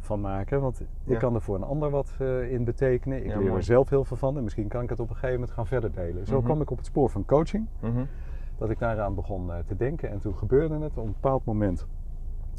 van 0.00 0.20
maken. 0.20 0.60
Want 0.60 0.82
ik 1.04 1.18
kan 1.18 1.34
er 1.34 1.40
voor 1.40 1.54
een 1.56 1.62
ander 1.62 1.90
wat 1.90 2.12
in 2.50 2.64
betekenen. 2.64 3.18
Ik 3.18 3.24
Ja, 3.26 3.30
leer 3.36 3.40
mooi. 3.46 3.56
er 3.56 3.62
zelf 3.62 3.88
heel 3.88 4.04
veel 4.04 4.16
van. 4.16 4.36
En 4.36 4.42
misschien 4.42 4.68
kan 4.68 4.82
ik 4.82 4.88
het 4.88 5.00
op 5.00 5.08
een 5.08 5.14
gegeven 5.14 5.34
moment 5.34 5.52
gaan 5.52 5.66
verder 5.66 5.92
delen. 5.92 6.26
Zo 6.26 6.36
Mhm. 6.36 6.44
kwam 6.44 6.60
ik 6.60 6.70
op 6.70 6.76
het 6.76 6.86
spoor 6.86 7.10
van 7.10 7.24
coaching. 7.24 7.66
Mhm. 7.80 8.04
Dat 8.58 8.70
ik 8.70 8.78
daaraan 8.78 9.14
begon 9.14 9.50
te 9.66 9.76
denken. 9.76 10.10
En 10.10 10.18
toen 10.18 10.34
gebeurde 10.34 10.74
het. 10.78 10.96
Op 10.98 11.04
een 11.04 11.12
bepaald 11.12 11.44
moment 11.44 11.86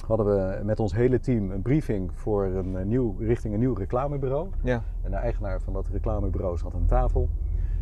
hadden 0.01 0.25
we 0.25 0.63
met 0.63 0.80
ons 0.80 0.94
hele 0.94 1.19
team 1.19 1.51
een 1.51 1.62
briefing 1.62 2.12
voor 2.13 2.46
een 2.46 2.78
eh, 2.78 2.86
nieuw, 2.86 3.16
richting 3.19 3.54
een 3.54 3.60
nieuw 3.60 3.74
reclamebureau. 3.74 4.50
Ja. 4.63 4.81
En 5.01 5.12
de 5.12 5.18
eigenaar 5.18 5.62
van 5.62 5.74
dat 5.74 5.88
reclamebureau 5.88 6.57
zat 6.57 6.74
aan 6.74 6.86
tafel. 6.86 7.30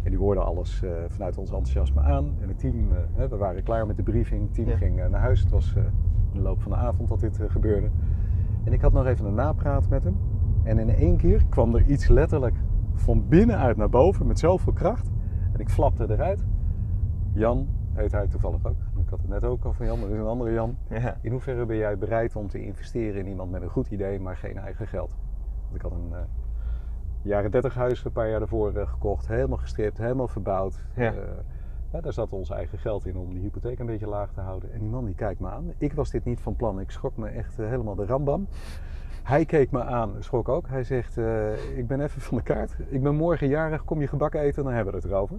En 0.03 0.09
die 0.09 0.19
hoorde 0.19 0.41
alles 0.41 0.83
eh, 0.83 0.91
vanuit 1.07 1.37
ons 1.37 1.49
enthousiasme 1.49 2.01
aan. 2.01 2.31
En 2.41 2.47
het 2.47 2.59
team, 2.59 2.75
eh, 3.15 3.25
we 3.29 3.37
waren 3.37 3.63
klaar 3.63 3.87
met 3.87 3.95
de 3.97 4.03
briefing. 4.03 4.41
Het 4.41 4.53
team 4.53 4.67
Ja. 4.69 4.75
ging 4.75 4.95
naar 5.09 5.21
huis. 5.21 5.39
Het 5.39 5.49
was 5.49 5.73
in 5.75 6.33
de 6.33 6.41
loop 6.41 6.61
van 6.61 6.71
de 6.71 6.77
avond 6.77 7.09
dat 7.09 7.19
dit 7.19 7.39
gebeurde. 7.47 7.89
En 8.63 8.73
ik 8.73 8.81
had 8.81 8.93
nog 8.93 9.05
even 9.05 9.25
een 9.25 9.33
napraat 9.35 9.89
met 9.89 10.03
hem. 10.03 10.17
En 10.63 10.79
in 10.79 10.89
één 10.89 11.17
keer 11.17 11.45
kwam 11.49 11.75
er 11.75 11.85
iets 11.85 12.07
letterlijk 12.07 12.55
van 12.93 13.27
binnenuit 13.27 13.77
naar 13.77 13.89
boven 13.89 14.27
met 14.27 14.39
zoveel 14.39 14.73
kracht. 14.73 15.09
En 15.53 15.59
ik 15.59 15.69
flapte 15.69 16.05
eruit. 16.09 16.45
Jan 17.33 17.67
heet 17.93 18.11
hij 18.11 18.27
toevallig 18.27 18.65
ook. 18.65 18.86
Ik 19.07 19.13
had 19.13 19.21
het 19.21 19.29
net 19.29 19.43
ook 19.43 19.65
over 19.65 19.85
Jan, 19.85 19.99
maar 19.99 20.09
is 20.09 20.17
een 20.17 20.25
andere 20.25 20.51
Jan. 20.51 20.77
Ja. 20.89 21.17
In 21.21 21.31
hoeverre 21.31 21.65
ben 21.65 21.77
jij 21.77 21.97
bereid 21.97 22.35
om 22.35 22.47
te 22.47 22.61
investeren 22.61 23.19
in 23.19 23.27
iemand 23.27 23.51
met 23.51 23.61
een 23.61 23.69
goed 23.69 23.91
idee, 23.91 24.19
maar 24.19 24.37
geen 24.37 24.57
eigen 24.57 24.87
geld? 24.87 25.15
Want 25.63 25.75
ik 25.75 25.81
had 25.81 25.91
een 25.91 26.13
eh, 26.13 26.19
jaren 27.21 27.51
30 27.51 27.75
huis 27.75 28.05
een 28.05 28.11
paar 28.11 28.29
jaar 28.29 28.39
daarvoor 28.39 28.75
eh, 28.75 28.87
gekocht, 28.87 29.27
helemaal 29.27 29.57
gestript, 29.57 29.97
helemaal 29.97 30.27
verbouwd. 30.27 30.83
Ja. 30.95 31.13
Eh, 31.13 31.19
ja, 31.91 32.01
daar 32.01 32.13
zat 32.13 32.33
ons 32.33 32.49
eigen 32.49 32.77
geld 32.77 33.05
in 33.05 33.17
om 33.17 33.33
die 33.33 33.41
hypotheek 33.41 33.79
een 33.79 33.85
beetje 33.85 34.07
laag 34.07 34.31
te 34.31 34.41
houden. 34.41 34.73
En 34.73 34.79
die 34.79 34.89
man 34.89 35.05
die 35.05 35.15
kijkt 35.15 35.39
me 35.39 35.49
aan. 35.49 35.73
Ik 35.77 35.93
was 35.93 36.09
dit 36.09 36.25
niet 36.25 36.39
van 36.39 36.55
plan. 36.55 36.79
Ik 36.79 36.91
schrok 36.91 37.17
me 37.17 37.27
echt 37.27 37.57
helemaal 37.57 37.95
de 37.95 38.05
rambam. 38.05 38.47
Hij 39.23 39.45
keek 39.45 39.71
me 39.71 39.83
aan, 39.83 40.15
schrok 40.19 40.49
ook. 40.49 40.67
Hij 40.67 40.83
zegt, 40.83 41.17
ik 41.75 41.87
ben 41.87 42.01
even 42.01 42.21
van 42.21 42.37
de 42.37 42.43
kaart. 42.43 42.75
Ik 42.87 43.03
ben 43.03 43.15
morgen 43.15 43.47
jarig, 43.47 43.83
kom 43.83 44.01
je 44.01 44.07
gebak 44.07 44.33
eten, 44.33 44.63
dan 44.63 44.73
hebben 44.73 44.93
we 44.93 44.99
het 44.99 45.09
erover. 45.09 45.37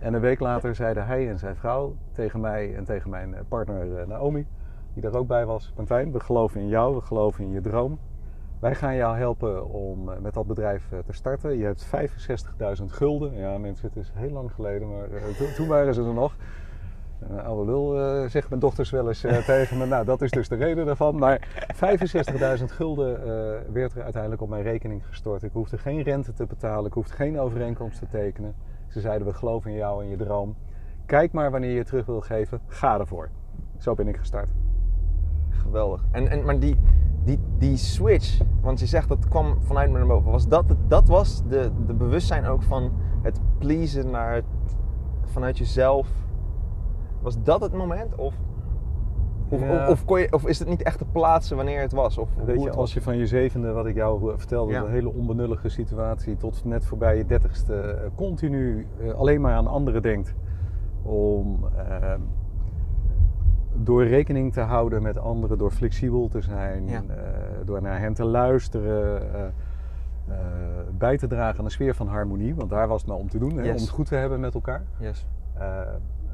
En 0.00 0.14
een 0.14 0.20
week 0.20 0.40
later 0.40 0.74
zeiden 0.74 1.06
hij 1.06 1.28
en 1.28 1.38
zijn 1.38 1.56
vrouw 1.56 1.96
tegen 2.12 2.40
mij 2.40 2.76
en 2.76 2.84
tegen 2.84 3.10
mijn 3.10 3.34
eh, 3.34 3.40
partner 3.48 3.98
eh, 3.98 4.06
Naomi, 4.06 4.46
die 4.94 5.02
er 5.02 5.16
ook 5.16 5.26
bij 5.26 5.46
was. 5.46 5.72
Martijn, 5.76 6.12
we 6.12 6.20
geloven 6.20 6.60
in 6.60 6.68
jou, 6.68 6.94
we 6.94 7.00
geloven 7.00 7.44
in 7.44 7.50
je 7.50 7.60
droom. 7.60 7.98
Wij 8.60 8.74
gaan 8.74 8.96
jou 8.96 9.16
helpen 9.16 9.68
om 9.68 10.08
eh, 10.08 10.18
met 10.18 10.34
dat 10.34 10.46
bedrijf 10.46 10.88
te 11.06 11.12
starten. 11.12 11.58
Je 11.58 11.64
hebt 11.64 11.86
65.000 12.78 12.84
gulden. 12.84 13.36
Ja 13.36 13.58
mensen, 13.58 13.88
het 13.88 13.96
is 13.96 14.12
heel 14.14 14.30
lang 14.30 14.52
geleden, 14.52 14.88
maar 14.88 15.08
toen, 15.38 15.52
toen 15.56 15.68
waren 15.68 15.94
ze 15.94 16.02
er 16.02 16.14
nog. 16.14 16.36
Een 17.20 17.40
oude 17.40 17.70
lul, 17.70 18.28
zegt 18.28 18.48
mijn 18.48 18.60
dochters 18.60 18.90
wel 18.90 19.08
eens 19.08 19.20
tegen 19.46 19.78
me. 19.78 19.86
Nou, 19.86 20.04
dat 20.04 20.22
is 20.22 20.30
dus 20.30 20.48
de 20.48 20.54
reden 20.54 20.86
daarvan. 20.86 21.18
Maar 21.18 21.48
65.000 22.58 22.64
gulden 22.64 23.20
werd 23.72 23.94
er 23.94 24.02
uiteindelijk 24.02 24.42
op 24.42 24.48
mijn 24.48 24.62
rekening 24.62 25.06
gestort. 25.06 25.42
Ik 25.42 25.52
hoefde 25.52 25.78
geen 25.78 26.02
rente 26.02 26.32
te 26.32 26.46
betalen, 26.46 26.86
ik 26.86 26.92
hoefde 26.92 27.14
geen 27.14 27.40
overeenkomst 27.40 27.98
te 27.98 28.06
tekenen. 28.08 28.54
Ze 28.90 29.00
zeiden, 29.00 29.26
we 29.26 29.34
geloven 29.34 29.70
in 29.70 29.76
jou 29.76 30.02
en 30.02 30.08
je 30.08 30.16
droom. 30.16 30.56
Kijk 31.06 31.32
maar 31.32 31.50
wanneer 31.50 31.70
je 31.70 31.84
terug 31.84 32.06
wil 32.06 32.20
geven, 32.20 32.60
ga 32.66 32.98
ervoor. 32.98 33.30
Zo 33.78 33.94
ben 33.94 34.08
ik 34.08 34.16
gestart. 34.16 34.48
Geweldig. 35.48 36.04
En, 36.10 36.28
en, 36.28 36.44
maar 36.44 36.58
die, 36.58 36.76
die, 37.24 37.38
die 37.58 37.76
switch, 37.76 38.40
want 38.60 38.80
je 38.80 38.86
zegt 38.86 39.08
dat 39.08 39.28
kwam 39.28 39.62
vanuit 39.62 39.90
me 39.90 39.98
naar 39.98 40.06
boven. 40.06 40.30
Was 40.30 40.48
dat, 40.48 40.64
dat 40.88 41.08
was 41.08 41.42
de, 41.48 41.70
de 41.86 41.94
bewustzijn 41.94 42.46
ook 42.46 42.62
van 42.62 42.92
het 43.22 43.40
pleasen 43.58 44.10
naar 44.10 44.42
vanuit 45.24 45.58
jezelf. 45.58 46.08
Was 47.20 47.42
dat 47.42 47.60
het 47.60 47.72
moment? 47.72 48.14
Of, 48.14 48.34
of, 49.50 49.60
Ja. 49.60 49.82
of, 49.82 49.88
of, 49.88 50.04
kon 50.04 50.20
je, 50.20 50.32
of 50.32 50.46
is 50.46 50.58
het 50.58 50.68
niet 50.68 50.82
echt 50.82 50.98
te 50.98 51.04
plaatsen 51.04 51.56
wanneer 51.56 51.80
het 51.80 51.92
was? 51.92 52.18
Of 52.18 52.28
hoe 52.34 52.44
Weet 52.44 52.60
je, 52.62 52.66
het 52.66 52.76
als 52.76 52.94
je 52.94 53.02
van 53.02 53.16
je 53.16 53.26
zevende, 53.26 53.72
wat 53.72 53.86
ik 53.86 53.94
jou 53.94 54.32
eh, 54.32 54.38
vertelde, 54.38 54.72
Ja. 54.72 54.82
een 54.82 54.90
hele 54.90 55.12
onbenullige 55.12 55.68
situatie, 55.68 56.36
tot 56.36 56.64
net 56.64 56.84
voorbij 56.84 57.16
je 57.16 57.26
dertigste, 57.26 57.74
eh, 57.80 58.10
continu 58.14 58.86
eh, 59.00 59.12
alleen 59.12 59.40
maar 59.40 59.54
aan 59.54 59.66
anderen 59.66 60.02
denkt. 60.02 60.34
Om 61.02 61.58
eh, 61.76 62.14
door 63.74 64.04
rekening 64.06 64.52
te 64.52 64.60
houden 64.60 65.02
met 65.02 65.18
anderen, 65.18 65.58
door 65.58 65.70
flexibel 65.70 66.28
te 66.28 66.40
zijn, 66.40 66.88
Ja. 66.88 67.02
door 67.64 67.82
naar 67.82 68.00
hen 68.00 68.14
te 68.14 68.24
luisteren, 68.24 69.22
bij 70.98 71.16
te 71.16 71.26
dragen 71.26 71.58
aan 71.58 71.64
de 71.64 71.70
sfeer 71.70 71.94
van 71.94 72.06
harmonie, 72.08 72.54
want 72.54 72.70
daar 72.70 72.88
was 72.88 73.00
het 73.00 73.10
maar 73.10 73.18
om 73.18 73.28
te 73.28 73.38
doen, 73.38 73.50
hè, 73.56 73.62
om 73.62 73.68
het 73.68 73.88
goed 73.88 74.06
te 74.06 74.14
hebben 74.14 74.40
met 74.40 74.54
elkaar. 74.54 74.82
Yes. 74.98 75.26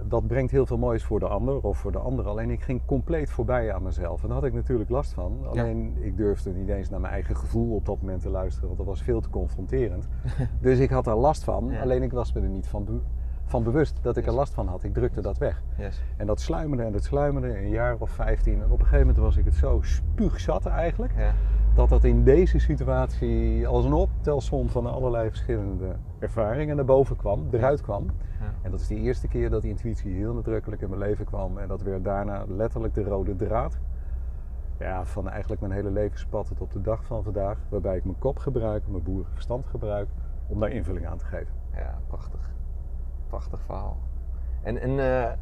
Dat 0.08 0.26
brengt 0.26 0.50
heel 0.50 0.66
veel 0.66 0.78
moois 0.78 1.04
voor 1.04 1.20
de 1.20 1.28
ander 1.28 1.60
of 1.60 1.78
voor 1.78 1.92
de 1.92 1.98
ander. 1.98 2.26
Alleen 2.26 2.50
ik 2.50 2.62
ging 2.62 2.80
compleet 2.84 3.30
voorbij 3.30 3.74
aan 3.74 3.82
mezelf. 3.82 4.22
En 4.22 4.28
daar 4.28 4.36
had 4.36 4.46
ik 4.46 4.52
natuurlijk 4.52 4.90
last 4.90 5.12
van. 5.12 5.38
Alleen 5.48 5.96
ik 6.00 6.16
durfde 6.16 6.50
niet 6.52 6.68
eens 6.68 6.90
naar 6.90 7.00
mijn 7.00 7.12
eigen 7.12 7.36
gevoel 7.36 7.74
op 7.74 7.86
dat 7.86 8.00
moment 8.00 8.22
te 8.22 8.30
luisteren, 8.30 8.66
want 8.66 8.78
dat 8.78 8.86
was 8.88 9.02
veel 9.02 9.20
te 9.20 9.30
confronterend. 9.30 10.08
dus 10.60 10.78
ik 10.78 10.90
had 10.90 11.04
daar 11.04 11.16
last 11.16 11.44
van. 11.44 11.68
Ja. 11.70 11.80
Alleen 11.80 12.02
ik 12.02 12.12
was 12.12 12.32
me 12.32 12.40
er 12.40 12.48
niet 12.48 12.66
van, 12.68 12.84
be- 12.84 13.00
van 13.44 13.62
bewust 13.62 13.98
dat 14.02 14.16
ik 14.16 14.26
er 14.26 14.32
last 14.32 14.54
van 14.54 14.66
had. 14.68 14.82
Ik 14.82 14.94
drukte 14.94 15.20
dat 15.20 15.38
weg. 15.38 15.62
Yes. 15.78 16.02
En 16.16 16.26
dat 16.26 16.40
sluimerde 16.40 16.84
en 16.84 16.92
dat 16.92 17.04
sluimerde 17.04 17.58
een 17.58 17.68
jaar 17.68 17.96
of 17.98 18.10
15. 18.10 18.54
En 18.54 18.64
op 18.64 18.70
een 18.70 18.78
gegeven 18.78 18.98
moment 18.98 19.16
was 19.16 19.36
ik 19.36 19.44
het 19.44 19.54
zo 19.54 19.80
spuugzat 19.82 20.66
eigenlijk. 20.66 21.12
Ja. 21.16 21.32
Dat 21.76 21.88
dat 21.88 22.04
in 22.04 22.24
deze 22.24 22.58
situatie 22.58 23.66
als 23.68 23.84
een 23.84 23.92
optelsom 23.92 24.68
van 24.68 24.86
allerlei 24.86 25.28
verschillende 25.28 25.96
ervaringen 26.18 26.76
naar 26.76 26.84
boven 26.84 27.16
kwam, 27.16 27.48
eruit 27.50 27.80
kwam. 27.80 28.06
Ja. 28.40 28.54
En 28.62 28.70
dat 28.70 28.80
is 28.80 28.86
de 28.86 28.94
eerste 28.94 29.28
keer 29.28 29.50
dat 29.50 29.62
die 29.62 29.70
intuïtie 29.70 30.14
heel 30.14 30.34
nadrukkelijk 30.34 30.82
in 30.82 30.88
mijn 30.88 31.00
leven 31.00 31.24
kwam. 31.24 31.58
En 31.58 31.68
dat 31.68 31.82
werd 31.82 32.04
daarna 32.04 32.44
letterlijk 32.48 32.94
de 32.94 33.02
rode 33.02 33.36
draad. 33.36 33.78
Ja, 34.78 35.04
van 35.04 35.28
eigenlijk 35.28 35.60
mijn 35.60 35.72
hele 35.72 35.90
levenspad 35.90 36.46
tot 36.46 36.60
op 36.60 36.72
de 36.72 36.80
dag 36.80 37.04
van 37.04 37.22
vandaag. 37.22 37.58
Waarbij 37.68 37.96
ik 37.96 38.04
mijn 38.04 38.18
kop 38.18 38.38
gebruik, 38.38 38.88
mijn 38.88 39.02
boerenverstand 39.02 39.66
gebruik 39.66 40.08
om 40.46 40.60
daar 40.60 40.70
invulling 40.70 41.06
aan 41.06 41.18
te 41.18 41.24
geven. 41.24 41.54
Ja, 41.74 41.98
prachtig. 42.06 42.50
Prachtig 43.28 43.60
verhaal. 43.60 43.96
En, 44.62 44.80
en 44.80 44.98
eh, 44.98 45.32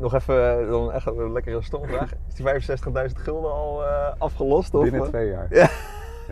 nog 0.00 0.14
even, 0.14 0.60
eh, 0.60 0.68
dan 0.68 0.92
echt 0.92 1.06
een 1.06 1.32
lekkere 1.32 1.62
stomvraag. 1.62 2.12
Is 2.28 2.34
die 2.34 2.44
65.000 2.44 3.18
gulden 3.18 3.52
al 3.52 3.84
eh, 3.84 4.12
afgelost? 4.18 4.74
Of, 4.74 4.82
Binnen 4.82 5.08
twee 5.08 5.28
jaar. 5.28 5.46
Ja. 5.60 5.68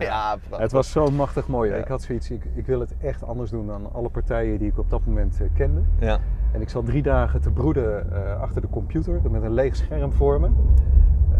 Ja. 0.04 0.36
Het 0.50 0.72
was 0.72 0.90
zo 0.90 1.10
machtig 1.10 1.48
mooi. 1.48 1.70
Ja. 1.70 1.76
Ik 1.76 1.88
had 1.88 2.02
zoiets, 2.02 2.30
ik, 2.30 2.44
ik 2.54 2.66
wil 2.66 2.80
het 2.80 2.94
echt 3.00 3.24
anders 3.24 3.50
doen 3.50 3.66
dan 3.66 3.92
alle 3.92 4.08
partijen 4.08 4.58
die 4.58 4.68
ik 4.68 4.78
op 4.78 4.90
dat 4.90 5.06
moment 5.06 5.40
eh, 5.40 5.48
kende. 5.54 5.80
Ja. 5.98 6.18
En 6.52 6.60
ik 6.60 6.68
zat 6.68 6.86
drie 6.86 7.02
dagen 7.02 7.40
te 7.40 7.50
broeden 7.50 8.12
achter 8.40 8.60
de 8.60 8.68
computer 8.68 9.20
met 9.30 9.42
een 9.42 9.52
leeg 9.52 9.76
scherm 9.76 10.12
voor 10.12 10.40
me. 10.40 10.48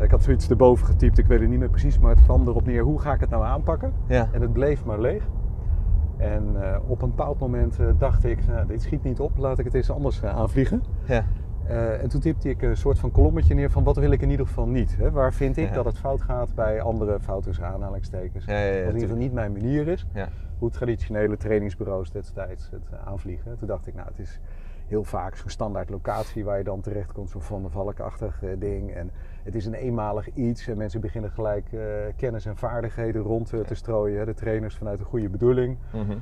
Ik 0.00 0.10
had 0.10 0.22
zoiets 0.22 0.50
erboven 0.50 0.86
getypt, 0.86 1.18
ik 1.18 1.26
weet 1.26 1.40
het 1.40 1.48
niet 1.48 1.58
meer 1.58 1.70
precies, 1.70 1.98
maar 1.98 2.14
het 2.14 2.24
kwam 2.24 2.48
erop 2.48 2.66
neer 2.66 2.82
hoe 2.82 3.00
ga 3.00 3.12
ik 3.12 3.20
het 3.20 3.30
nou 3.30 3.44
aanpakken. 3.44 3.92
Ja. 4.06 4.28
En 4.32 4.40
het 4.40 4.52
bleef 4.52 4.84
maar 4.84 5.00
leeg. 5.00 5.22
En 6.16 6.56
op 6.86 7.02
een 7.02 7.08
bepaald 7.08 7.38
moment 7.38 7.78
dacht 7.98 8.24
ik, 8.24 8.46
nou, 8.46 8.66
dit 8.66 8.82
schiet 8.82 9.02
niet 9.02 9.20
op, 9.20 9.36
laat 9.36 9.58
ik 9.58 9.64
het 9.64 9.74
eens 9.74 9.90
anders 9.90 10.24
aanvliegen. 10.24 10.82
Ja. 11.04 11.24
Eh, 11.68 12.02
en 12.02 12.08
toen 12.08 12.20
tipte 12.20 12.48
ik 12.48 12.62
een 12.62 12.76
soort 12.76 12.98
van 12.98 13.10
kolommetje 13.10 13.54
neer 13.54 13.70
van 13.70 13.84
wat 13.84 13.96
wil 13.96 14.10
ik 14.10 14.22
in 14.22 14.30
ieder 14.30 14.46
geval 14.46 14.66
niet. 14.66 14.96
Hè? 14.96 15.10
Waar 15.10 15.32
vind 15.32 15.56
ik 15.56 15.68
Ja. 15.68 15.74
dat 15.74 15.84
het 15.84 15.98
fout 15.98 16.22
gaat 16.22 16.54
bij 16.54 16.80
andere 16.80 17.20
fout 17.20 17.42
tussen 17.42 17.66
aanhalingstekens. 17.66 18.44
Ja, 18.44 18.58
ja, 18.58 18.64
ja, 18.64 18.70
wat 18.70 18.78
in 18.78 18.84
ieder 18.86 19.00
geval 19.00 19.16
niet 19.16 19.32
mijn 19.32 19.52
manier 19.52 19.88
is. 19.88 20.06
Hoe 20.58 20.70
traditionele 20.70 21.36
trainingsbureaus 21.36 22.10
destijds 22.10 22.68
het 22.70 22.82
eh, 22.92 23.06
aanvliegen. 23.06 23.56
Toen 23.58 23.68
dacht 23.68 23.86
ik, 23.86 23.94
nou 23.94 24.08
het 24.08 24.18
is 24.18 24.40
heel 24.86 25.04
vaak 25.04 25.36
zo'n 25.36 25.50
standaard 25.50 25.90
locatie 25.90 26.44
waar 26.44 26.58
je 26.58 26.64
dan 26.64 26.80
terecht 26.80 27.12
komt. 27.12 27.30
Zo'n 27.30 27.42
van 27.42 27.62
de 27.62 27.68
valkachtig 27.68 28.42
eh, 28.42 28.50
ding. 28.58 28.94
En 28.94 29.10
het 29.42 29.54
is 29.54 29.66
een 29.66 29.74
eenmalig 29.74 30.34
iets. 30.34 30.68
En 30.68 30.76
mensen 30.76 31.00
beginnen 31.00 31.30
gelijk 31.30 31.66
kennis 32.16 32.46
en 32.46 32.56
vaardigheden 32.56 33.22
rond 33.22 33.46
te 33.66 33.74
strooien. 33.74 34.18
hè. 34.18 34.24
De 34.24 34.34
trainers 34.34 34.76
vanuit 34.76 34.98
een 35.00 35.06
goede 35.06 35.28
bedoeling. 35.28 35.76
Mhm. 35.92 36.16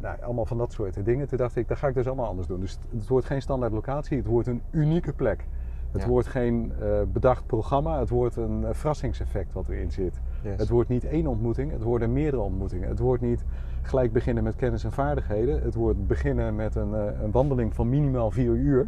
Nou, 0.00 0.20
allemaal 0.22 0.46
van 0.46 0.58
dat 0.58 0.72
soort 0.72 1.04
dingen. 1.04 1.28
Toen 1.28 1.38
dacht 1.38 1.56
ik, 1.56 1.68
dat 1.68 1.78
ga 1.78 1.88
ik 1.88 1.94
dus 1.94 2.06
allemaal 2.06 2.26
anders 2.26 2.46
doen. 2.46 2.60
Dus 2.60 2.72
het, 2.72 2.80
het 2.98 3.08
wordt 3.08 3.26
geen 3.26 3.42
standaard 3.42 3.72
locatie, 3.72 4.16
het 4.16 4.26
wordt 4.26 4.48
een 4.48 4.62
unieke 4.70 5.12
plek. 5.12 5.46
Het 5.94 6.02
Ja. 6.02 6.08
wordt 6.08 6.28
geen 6.28 6.72
eh, 6.80 6.88
bedacht 7.12 7.46
programma, 7.46 7.98
het 7.98 8.08
wordt 8.08 8.36
een 8.36 8.64
eh, 8.64 8.74
verrassingseffect 8.74 9.52
wat 9.52 9.68
erin 9.68 9.90
zit. 9.90 10.20
Yes. 10.42 10.56
Het 10.56 10.68
wordt 10.68 10.88
niet 10.88 11.04
één 11.04 11.26
ontmoeting, 11.26 11.72
het 11.72 11.82
worden 11.82 12.12
meerdere 12.12 12.42
ontmoetingen. 12.42 12.88
Het 12.88 12.98
wordt 12.98 13.22
niet 13.22 13.44
gelijk 13.82 14.12
beginnen 14.12 14.44
met 14.44 14.56
kennis 14.56 14.84
en 14.84 14.92
vaardigheden. 14.92 15.62
Het 15.62 15.74
wordt 15.74 16.06
beginnen 16.06 16.54
met 16.54 16.74
een, 16.74 16.94
eh, 16.94 17.22
een 17.22 17.30
wandeling 17.30 17.74
van 17.74 17.88
minimaal 17.88 18.30
vier 18.30 18.52
uur 18.52 18.86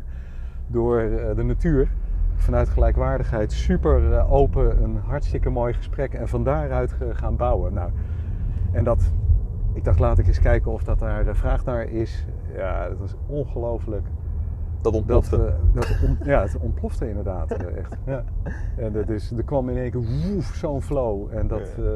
door 0.67 0.97
de 1.37 1.43
natuur. 1.43 1.89
Vanuit 2.37 2.69
gelijkwaardigheid, 2.69 3.53
super 3.53 4.27
open, 4.29 4.83
een 4.83 4.97
hartstikke 4.97 5.51
mooi 5.51 5.73
gesprek 5.73 6.15
en 6.15 6.29
van 6.29 6.45
daaruit 6.45 6.95
gaan 7.13 7.37
bouwen. 7.37 7.75
Nou, 7.75 7.91
en 8.73 8.85
dat, 8.85 9.13
ik 9.77 9.85
dacht 9.85 9.99
laat 9.99 10.19
ik 10.19 10.27
eens 10.27 10.41
kijken 10.41 10.73
of 10.73 10.83
dat 10.85 10.99
daar 10.99 11.37
vraag 11.37 11.65
naar 11.65 11.83
is. 11.91 12.27
Ja, 12.55 12.89
dat 12.89 12.99
was 12.99 13.15
ongelooflijk. 13.27 14.07
Dat 14.81 14.95
ontplofte. 14.95 15.37
eh, 15.47 15.55
dat 15.75 15.99
on- 16.05 16.19
ja, 16.33 16.43
het 16.43 16.59
ontplofte 16.59 17.09
inderdaad 17.09 17.51
eh, 17.51 17.77
echt. 17.77 17.97
Ja. 18.07 18.25
En 18.77 18.93
dat 18.93 19.09
is, 19.09 19.31
er 19.31 19.45
kwam 19.45 19.69
in 19.69 19.77
één 19.77 19.91
keer 19.91 20.05
woef, 20.33 20.45
zo'n 20.55 20.83
flow. 20.83 21.29
En 21.33 21.47
dat, 21.49 21.75
Ja. 21.77 21.83
eh, 21.83 21.91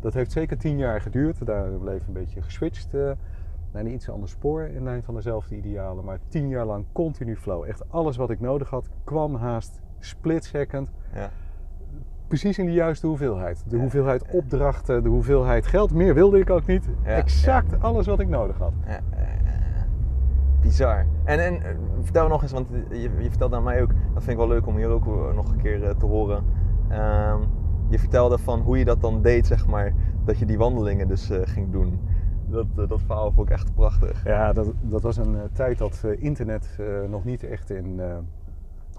dat 0.00 0.14
heeft 0.14 0.32
zeker 0.32 0.58
tien 0.58 0.78
jaar 0.78 1.00
geduurd. 1.00 1.46
Daar 1.46 1.68
bleef 1.68 2.06
een 2.06 2.12
beetje 2.12 2.42
geswitcht 2.42 2.92
naar 3.72 3.82
een 3.84 3.92
iets 3.92 4.10
ander 4.10 4.28
spoor 4.28 4.62
in 4.62 4.82
lijn 4.82 5.02
van 5.02 5.14
dezelfde 5.14 5.56
idealen. 5.56 6.04
Maar 6.04 6.18
tien 6.28 6.48
jaar 6.48 6.64
lang 6.66 6.84
continu 6.92 7.36
flow. 7.36 7.64
Echt 7.64 7.90
alles 7.92 8.16
wat 8.16 8.30
ik 8.30 8.40
nodig 8.40 8.70
had 8.70 8.88
kwam 9.04 9.34
haast 9.34 9.80
split 9.98 10.44
second. 10.44 10.88
ja. 11.14 11.30
Precies 12.30 12.58
in 12.58 12.66
de 12.66 12.72
juiste 12.72 13.06
hoeveelheid. 13.06 13.64
De 13.66 13.76
hoeveelheid 13.76 14.24
opdrachten, 14.32 15.02
de 15.02 15.08
hoeveelheid 15.08 15.66
geld. 15.66 15.92
Meer 15.94 16.14
wilde 16.14 16.38
ik 16.38 16.50
ook 16.50 16.66
niet. 16.66 16.88
Exact 17.02 17.82
alles 17.82 18.06
wat 18.06 18.20
ik 18.20 18.28
nodig 18.28 18.58
had. 18.58 18.72
Bizar. 20.60 21.06
En, 21.24 21.44
en 21.44 21.62
eh, 21.62 21.70
vertel 22.00 22.28
nog 22.28 22.42
eens, 22.42 22.52
want 22.52 22.68
je, 22.90 23.10
je 23.18 23.28
vertelde 23.28 23.56
aan 23.56 23.62
mij 23.62 23.82
ook, 23.82 23.88
dat 24.14 24.22
vind 24.22 24.28
ik 24.30 24.36
wel 24.36 24.48
leuk 24.48 24.66
om 24.66 24.76
hier 24.76 24.88
ook 24.88 25.06
eh, 25.06 25.34
nog 25.34 25.50
een 25.52 25.56
keer 25.62 25.84
eh, 25.84 25.94
te 25.94 26.06
horen. 26.06 26.44
Ehm, 26.88 27.38
je 27.88 27.98
vertelde 27.98 28.38
van 28.38 28.60
hoe 28.60 28.78
je 28.78 28.84
dat 28.84 29.00
dan 29.00 29.22
deed, 29.22 29.46
zeg 29.46 29.66
maar, 29.66 29.92
dat 30.24 30.38
je 30.38 30.44
die 30.44 30.58
wandelingen 30.58 31.08
dus 31.08 31.30
eh, 31.30 31.40
ging 31.44 31.72
doen. 31.72 31.98
Dat, 32.46 32.66
eh, 32.76 32.88
dat 32.88 33.00
verhaal 33.06 33.32
vond 33.32 33.48
ik 33.48 33.54
echt 33.54 33.74
prachtig. 33.74 34.24
Ja, 34.24 34.52
dat, 34.52 34.72
dat 34.82 35.02
was 35.02 35.16
een 35.16 35.34
eh, 35.34 35.42
tijd 35.52 35.78
dat 35.78 36.02
eh, 36.04 36.22
internet 36.22 36.76
eh, 36.78 36.86
nog 37.08 37.24
niet 37.24 37.44
echt 37.44 37.70
in... 37.70 38.00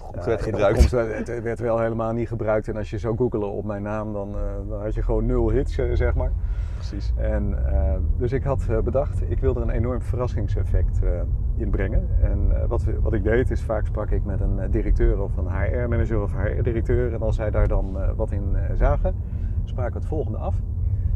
Goed 0.02 0.16
ja, 0.16 0.26
werd 0.26 0.46
in 0.46 0.52
gebruikt. 0.52 0.84
opkomst- 0.84 1.28
het 1.30 1.42
werd 1.44 1.60
wel 1.60 1.80
helemaal 1.80 2.14
niet 2.14 2.28
gebruikt. 2.28 2.68
En 2.68 2.76
als 2.76 2.90
je 2.90 2.98
zou 2.98 3.18
googelen 3.18 3.52
op 3.52 3.66
mijn 3.66 3.82
naam, 3.84 4.14
dan, 4.14 4.30
eh, 4.30 4.70
dan 4.70 4.82
had 4.82 4.94
je 4.94 5.02
gewoon 5.04 5.26
nul 5.26 5.50
hits, 5.52 5.78
eh, 5.78 5.86
zeg 5.94 6.16
maar. 6.16 6.32
Precies. 6.76 7.14
En, 7.16 7.68
eh, 7.68 7.94
dus 8.18 8.32
ik 8.32 8.44
had 8.44 8.68
bedacht, 8.84 9.22
ik 9.30 9.40
wilde 9.40 9.60
er 9.60 9.68
een 9.68 9.74
enorm 9.74 10.02
verrassingseffect 10.02 11.04
eh 11.04 11.10
inbrengen. 11.56 12.08
En 12.22 12.68
wat, 12.68 12.86
wat 13.02 13.14
ik 13.14 13.24
deed, 13.24 13.52
is 13.52 13.62
vaak 13.62 13.86
sprak 13.86 14.10
ik 14.10 14.26
met 14.26 14.40
een 14.42 14.72
directeur 14.72 15.22
of 15.22 15.38
een 15.38 15.48
HR-manager 15.48 16.22
of 16.22 16.34
HR-directeur. 16.34 17.14
En 17.14 17.22
als 17.22 17.36
zij 17.36 17.52
daar 17.52 17.68
dan 17.68 17.98
wat 18.16 18.32
in 18.32 18.58
zagen, 18.76 19.16
spraken 19.64 19.94
we 19.94 20.00
het 20.00 20.08
volgende 20.08 20.38
af. 20.38 20.56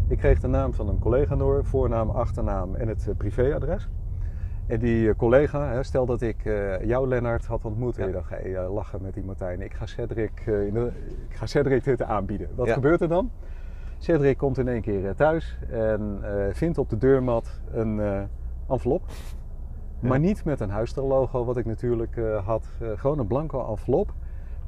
Ik 0.07 0.17
kreeg 0.17 0.39
de 0.39 0.47
naam 0.47 0.73
van 0.73 0.89
een 0.89 0.99
collega 0.99 1.35
door, 1.35 1.65
voornaam, 1.65 2.09
achternaam 2.09 2.75
en 2.75 2.87
het 2.87 3.13
privéadres. 3.17 3.89
En 4.67 4.79
die 4.79 5.09
eh, 5.09 5.15
collega, 5.15 5.83
stel 5.83 6.05
dat 6.05 6.21
ik 6.21 6.45
eh, 6.45 6.81
jou, 6.81 7.07
Lennart, 7.07 7.45
had 7.45 7.65
ontmoet 7.65 7.97
en 7.97 8.07
je 8.07 8.13
dacht, 8.13 8.29
hey, 8.29 8.55
eh, 8.55 8.73
lachen 8.73 9.01
met 9.01 9.13
die 9.13 9.23
Martijn. 9.23 9.61
Ik 9.61 9.73
ga 9.73 9.85
Cedric, 9.85 10.39
ik 11.29 11.35
ga 11.35 11.45
Cedric 11.45 11.83
dit 11.83 12.01
aanbieden. 12.01 12.49
Wat 12.55 12.69
gebeurt 12.69 13.01
er 13.01 13.07
dan? 13.07 13.31
Cedric 13.97 14.37
komt 14.37 14.57
in 14.57 14.67
één 14.67 14.81
keer 14.81 15.15
thuis 15.15 15.57
en 15.69 16.19
vindt 16.51 16.77
op 16.77 16.89
de 16.89 16.97
deurmat 16.97 17.61
een 17.71 18.27
envelop. 18.69 19.03
Maar 19.99 20.19
niet 20.19 20.45
met 20.45 20.59
een 20.59 20.69
huisstijllogo, 20.69 21.45
wat 21.45 21.57
ik 21.57 21.65
natuurlijk 21.65 22.19
had. 22.43 22.67
Gewoon 22.95 23.19
een 23.19 23.27
blanco 23.27 23.69
envelop. 23.69 24.13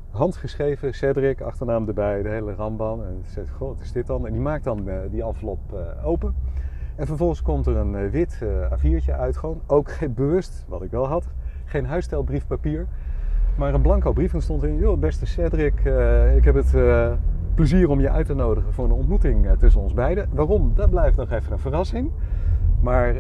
Handgeschreven, 0.10 0.94
Cedric, 0.94 1.42
achternaam 1.42 1.88
erbij, 1.88 2.22
de 2.22 2.30
hele 2.30 2.54
ramban. 2.54 3.04
En 3.04 3.18
ik 3.24 3.30
zeg, 3.30 3.52
goh, 3.52 3.68
wat 3.68 3.80
is 3.80 3.92
dit 3.92 4.08
dan? 4.08 4.26
En 4.26 4.32
die 4.32 4.42
maakt 4.42 4.64
dan 4.64 4.90
die 5.10 5.24
envelop 5.24 5.60
open. 6.04 6.36
En 6.98 7.06
vervolgens 7.06 7.42
komt 7.42 7.66
er 7.66 7.76
een 7.76 7.96
eh, 7.96 8.10
wit 8.10 8.42
eh, 8.42 8.72
A4'tje 8.72 9.12
uit. 9.12 9.38
Gewoon 9.38 9.62
ook 9.68 9.90
bewust, 10.16 10.66
wat 10.68 10.82
ik 10.82 10.92
wel 10.92 11.08
had, 11.08 11.28
geen 11.66 11.86
huisstijlbriefpapier. 11.86 12.88
Maar 13.58 13.74
een 13.74 13.82
blanco 13.82 14.12
brief. 14.12 14.34
En 14.34 14.42
stond 14.42 14.64
in, 14.64 14.78
joh, 14.78 15.00
beste 15.00 15.26
Cedric, 15.26 15.86
eh, 15.86 16.36
ik 16.36 16.44
heb 16.44 16.56
het 16.56 16.76
plezier 17.54 17.90
om 17.90 18.00
je 18.00 18.10
uit 18.10 18.26
te 18.26 18.34
nodigen 18.34 18.74
voor 18.74 18.86
een 18.86 18.92
ontmoeting 18.92 19.48
tussen 19.60 19.82
ons 19.82 19.94
beiden. 19.94 20.30
Waarom? 20.34 20.72
Dat 20.76 20.90
blijft 20.90 21.18
nog 21.18 21.32
even 21.32 21.52
een 21.52 21.60
verrassing. 21.60 22.12
Maar 22.82 23.14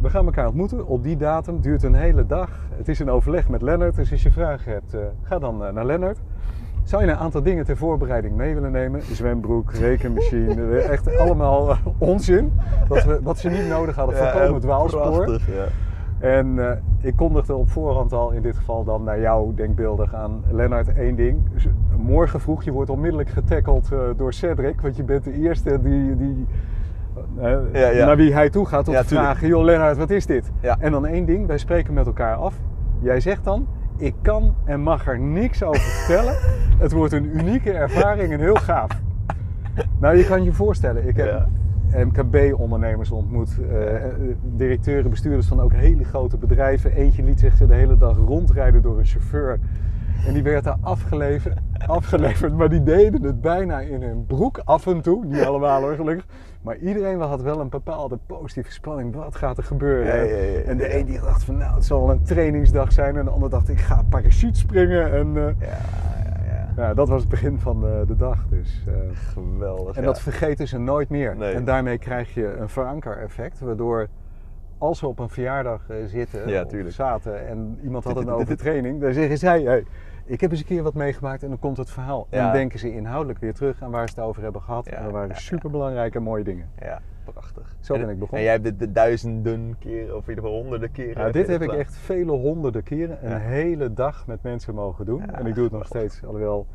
we 0.00 0.10
gaan 0.10 0.24
elkaar 0.24 0.46
ontmoeten 0.46 0.86
op 0.86 1.02
die 1.02 1.16
datum. 1.16 1.60
Duurt 1.60 1.82
een 1.82 1.94
hele 1.94 2.26
dag. 2.26 2.50
Het 2.76 2.88
is 2.88 2.98
een 2.98 3.10
overleg 3.10 3.48
met 3.48 3.62
Lennart. 3.62 3.96
Dus 3.96 4.10
als 4.10 4.22
je 4.22 4.30
vragen 4.30 4.72
hebt, 4.72 4.96
ga 5.22 5.38
dan 5.38 5.56
naar 5.56 5.84
Lennart. 5.84 6.20
Zou 6.86 7.04
je 7.04 7.10
een 7.10 7.16
aantal 7.16 7.42
dingen 7.42 7.64
ter 7.64 7.76
voorbereiding 7.76 8.36
mee 8.36 8.54
willen 8.54 8.72
nemen? 8.72 9.02
Zwembroek, 9.02 9.72
rekenmachine, 9.72 10.68
eh, 10.78 10.88
echt 10.88 11.16
allemaal 11.16 11.70
eh, 11.70 11.78
onzin. 11.98 12.52
Wat, 12.88 13.04
we, 13.04 13.18
wat 13.22 13.38
ze 13.38 13.48
niet 13.48 13.68
nodig 13.68 13.96
hadden, 13.96 14.16
voorkomen 14.16 14.60
dwaalspoor. 14.60 15.24
Prachtig, 15.24 15.46
ja. 15.46 15.66
En 16.18 16.58
eh, 16.58 16.76
ik 17.00 17.16
kondigde 17.16 17.54
op 17.54 17.70
voorhand 17.70 18.12
al, 18.12 18.30
in 18.30 18.42
dit 18.42 18.56
geval 18.56 18.84
dan 18.84 19.02
naar 19.02 19.20
jou 19.20 19.54
denkbeeldig 19.54 20.14
aan 20.14 20.44
Lennart, 20.50 20.94
één 20.94 21.16
ding. 21.16 21.38
Dus 21.52 21.66
morgen 21.96 22.40
vroeg, 22.40 22.64
je 22.64 22.72
wordt 22.72 22.90
onmiddellijk 22.90 23.28
getackeld 23.28 23.92
eh, 23.92 23.98
door 24.16 24.32
Cedric, 24.32 24.80
want 24.80 24.96
je 24.96 25.02
bent 25.02 25.24
de 25.24 25.32
eerste 25.32 25.80
die, 25.82 26.16
die, 26.16 26.46
eh, 27.38 27.56
Ja, 27.72 27.88
ja. 27.88 28.06
naar 28.06 28.16
wie 28.16 28.32
hij 28.32 28.50
toe 28.50 28.66
gaat 28.66 28.88
om 28.88 28.94
Ja, 28.94 29.02
te 29.02 29.08
vragen, 29.08 29.48
joh 29.48 29.64
Lennart, 29.64 29.96
wat 29.96 30.10
is 30.10 30.26
dit? 30.26 30.50
En 30.78 30.92
dan 30.92 31.06
één 31.06 31.24
ding, 31.24 31.46
wij 31.46 31.58
spreken 31.58 31.94
met 31.94 32.06
elkaar 32.06 32.36
af. 32.36 32.54
Jij 32.98 33.20
zegt 33.20 33.44
dan, 33.44 33.66
ik 33.96 34.14
kan 34.22 34.54
en 34.64 34.80
mag 34.80 35.06
er 35.06 35.18
niks 35.20 35.62
over 35.62 35.80
vertellen. 35.80 36.34
Het 36.84 36.92
wordt 36.92 37.12
een 37.12 37.38
unieke 37.38 37.72
ervaring 37.72 38.32
en 38.32 38.40
heel 38.40 38.54
gaaf. 38.54 38.90
Nou, 40.00 40.16
je 40.16 40.26
kan 40.26 40.44
je 40.44 40.52
voorstellen, 40.52 41.08
ik 41.08 41.16
heb 41.16 41.26
Ja. 41.26 41.48
MKB-ondernemers 42.04 43.10
ontmoet, 43.10 43.58
eh, 43.70 43.94
eh, 43.94 44.12
directeuren, 44.42 45.10
bestuurders 45.10 45.46
van 45.46 45.60
ook 45.60 45.72
hele 45.72 46.04
grote 46.04 46.36
bedrijven. 46.36 46.92
Eentje 46.92 47.22
liet 47.22 47.40
zich 47.40 47.56
de 47.56 47.74
hele 47.74 47.96
dag 47.96 48.16
rondrijden 48.16 48.82
door 48.82 48.98
een 48.98 49.04
chauffeur 49.04 49.58
en 50.26 50.34
die 50.34 50.42
werd 50.42 50.64
daar 50.64 50.76
afgeleverd. 50.80 51.58
afgeleverd. 51.86 52.56
Maar 52.56 52.68
die 52.68 52.82
deden 52.82 53.22
het 53.22 53.40
bijna 53.40 53.80
in 53.80 54.02
hun 54.02 54.26
broek 54.26 54.60
af 54.64 54.86
en 54.86 55.00
toe. 55.00 55.24
Niet 55.24 55.42
allemaal 55.44 55.80
hoor, 55.80 55.94
gelukkig. 55.94 56.26
Maar 56.62 56.76
iedereen 56.76 57.20
had 57.20 57.42
wel 57.42 57.60
een 57.60 57.68
bepaalde 57.68 58.18
positieve 58.26 58.72
spanning. 58.72 59.14
Wat 59.14 59.36
gaat 59.36 59.56
er 59.58 59.64
gebeuren? 59.64 60.06
Ja, 60.06 60.22
ja, 60.22 60.36
ja, 60.36 60.42
ja. 60.52 60.58
En 60.60 60.76
de 60.76 60.98
een 60.98 61.04
die 61.06 61.20
dacht 61.20 61.44
van 61.44 61.56
nou, 61.56 61.74
het 61.74 61.84
zal 61.84 62.00
wel 62.06 62.10
een 62.10 62.22
trainingsdag 62.22 62.92
zijn. 62.92 63.16
En 63.16 63.24
de 63.24 63.30
ander 63.30 63.50
dacht 63.50 63.68
ik 63.68 63.78
ga 63.80 64.02
parachute 64.08 64.58
springen. 64.58 65.12
En 65.12 65.36
eh, 65.36 65.42
Ja, 65.42 65.66
ja, 66.24 66.40
ja. 66.46 66.72
ja, 66.76 66.94
dat 66.94 67.08
was 67.08 67.20
het 67.20 67.30
begin 67.30 67.58
van 67.58 67.80
de, 67.80 68.04
de 68.06 68.16
dag. 68.16 68.44
Dus, 68.50 68.84
eh, 68.86 68.94
Geweldig. 69.32 69.96
en 69.96 70.04
dat 70.04 70.20
vergeten 70.20 70.68
ze 70.68 70.78
nooit 70.78 71.08
meer. 71.08 71.36
Nee. 71.36 71.54
En 71.54 71.64
daarmee 71.64 71.98
krijg 71.98 72.34
je 72.34 72.56
een 72.56 72.68
verankereffect. 72.68 73.60
Waardoor 73.60 74.06
als 74.78 74.98
ze 74.98 75.06
op 75.06 75.18
een 75.18 75.28
verjaardag 75.28 75.80
eh, 75.88 75.96
zitten 76.06 76.48
Ja, 76.48 76.62
of 76.62 76.68
tuurlijk. 76.68 76.94
zaten 76.94 77.46
en 77.48 77.78
iemand 77.82 78.04
had 78.04 78.16
het 78.16 78.28
over 78.30 78.46
dit. 78.46 78.58
training, 78.58 79.00
dan 79.00 79.12
zeggen 79.12 79.38
zij, 79.38 79.62
hey, 79.62 79.84
ik 80.26 80.40
heb 80.40 80.50
eens 80.50 80.60
een 80.60 80.66
keer 80.66 80.82
wat 80.82 80.94
meegemaakt 80.94 81.42
en 81.42 81.48
dan 81.48 81.58
komt 81.58 81.76
het 81.76 81.90
verhaal. 81.90 82.26
En 82.30 82.42
dan 82.42 82.52
denken 82.52 82.78
ze 82.78 82.92
inhoudelijk 82.94 83.38
weer 83.38 83.54
terug 83.54 83.82
aan 83.82 83.90
waar 83.90 84.08
ze 84.08 84.14
het 84.14 84.24
over 84.24 84.42
hebben 84.42 84.62
gehad. 84.62 84.86
En 84.86 85.02
dat 85.02 85.12
waren 85.12 85.36
superbelangrijke 85.36 86.20
mooie 86.20 86.44
dingen. 86.44 86.68
Ja, 86.80 87.00
prachtig. 87.24 87.76
Zo 87.80 87.94
En- 87.94 88.00
ben 88.00 88.08
ik 88.08 88.18
begonnen. 88.18 88.38
En 88.38 88.44
jij 88.44 88.52
hebt 88.52 88.64
dit 88.64 88.78
de 88.78 88.92
duizenden 88.92 89.76
keren, 89.78 90.16
of 90.16 90.22
in 90.22 90.28
ieder 90.28 90.44
geval 90.44 90.60
honderden 90.60 90.92
keren. 90.92 91.26
Ja, 91.26 91.32
dit 91.32 91.46
heb 91.46 91.62
ik 91.62 91.72
echt 91.72 91.96
vele 91.96 92.32
honderden 92.32 92.82
keren 92.82 93.18
een 93.32 93.40
hele 93.40 93.92
dag 93.92 94.26
met 94.26 94.42
mensen 94.42 94.74
mogen 94.74 95.04
doen. 95.04 95.30
En 95.30 95.46
ik 95.46 95.54
doe 95.54 95.64
het 95.64 95.72
nog 95.72 95.86
steeds, 95.86 96.20
alhoewel 96.24 96.66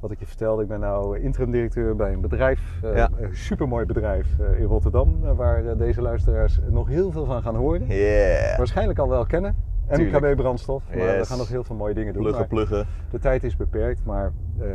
wat 0.00 0.10
ik 0.12 0.18
je 0.18 0.26
vertelde, 0.26 0.62
ik 0.62 0.68
ben 0.68 0.80
nou 0.80 1.18
interim 1.18 1.50
directeur 1.50 1.96
bij 1.96 2.12
een 2.12 2.20
bedrijf, 2.20 2.60
eh, 2.82 2.96
Ja. 2.96 3.08
een 3.18 3.36
supermooi 3.36 3.86
bedrijf 3.86 4.26
eh, 4.38 4.60
in 4.60 4.66
Rotterdam, 4.66 5.18
eh, 5.24 5.32
waar 5.36 5.76
deze 5.76 6.02
luisteraars 6.02 6.58
nog 6.70 6.88
heel 6.88 7.10
veel 7.10 7.24
van 7.24 7.42
gaan 7.42 7.56
horen. 7.56 7.86
Yeah. 7.86 8.56
Waarschijnlijk 8.56 8.98
al 8.98 9.08
wel 9.08 9.26
kennen. 9.26 9.56
Tuurlijk. 9.92 10.24
MKB 10.24 10.36
brandstof, 10.36 10.82
maar 10.88 10.96
we 11.18 11.24
gaan 11.26 11.38
nog 11.38 11.48
heel 11.48 11.64
veel 11.64 11.76
mooie 11.76 11.94
dingen 11.94 12.12
doen. 12.12 12.22
Pluggen, 12.22 12.46
pluggen. 12.46 12.86
de 13.10 13.18
tijd 13.18 13.44
is 13.44 13.56
beperkt, 13.56 14.04
maar 14.04 14.32
eh, 14.60 14.66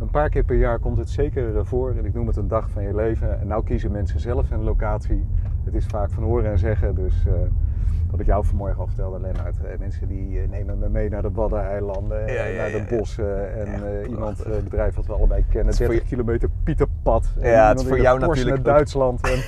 een 0.00 0.10
paar 0.10 0.28
keer 0.28 0.44
per 0.44 0.56
jaar 0.56 0.78
komt 0.78 0.98
het 0.98 1.10
zeker 1.10 1.66
voor. 1.66 1.90
En 1.98 2.04
ik 2.04 2.14
noem 2.14 2.26
het 2.26 2.36
een 2.36 2.48
dag 2.48 2.70
van 2.70 2.82
je 2.82 2.94
leven. 2.94 3.40
En 3.40 3.46
nou 3.46 3.64
kiezen 3.64 3.90
mensen 3.92 4.20
zelf 4.20 4.50
een 4.50 4.62
locatie. 4.62 5.26
Het 5.64 5.74
is 5.74 5.86
vaak 5.86 6.10
van 6.10 6.22
horen 6.22 6.50
en 6.50 6.58
zeggen. 6.58 6.94
Dus 6.94 7.24
eh, 7.26 7.32
wat 8.10 8.20
ik 8.20 8.26
jou 8.26 8.44
vanmorgen 8.44 8.78
al 8.78 8.86
vertelde, 8.86 9.20
Lennart. 9.20 9.56
eh, 9.64 9.78
mensen 9.78 10.08
die 10.08 10.40
eh, 10.40 10.48
nemen 10.48 10.78
me 10.78 10.88
mee 10.88 11.08
naar 11.08 11.22
de 11.22 11.30
Waddeneilanden, 11.30 12.32
Ja, 12.32 12.44
ja, 12.44 12.56
naar 12.56 12.70
de 12.70 12.96
bossen. 12.96 13.54
En 13.56 14.06
iemand, 14.10 14.44
een 14.44 14.64
bedrijf 14.64 14.94
wat 14.94 15.06
we 15.06 15.12
allebei 15.12 15.44
kennen, 15.50 15.64
Het 15.72 15.80
is 15.80 15.86
voor 15.86 15.94
30 15.94 16.08
je- 16.08 16.16
kilometer 16.16 16.48
Pieterpad. 16.64 17.34
En 17.40 17.50
Ja, 17.50 17.68
het 17.68 17.80
is 17.80 17.86
voor 17.86 18.00
jou 18.00 18.18
natuurlijk 18.18 18.54
naar 18.64 18.74
Duitsland. 18.74 19.20
En 19.20 19.38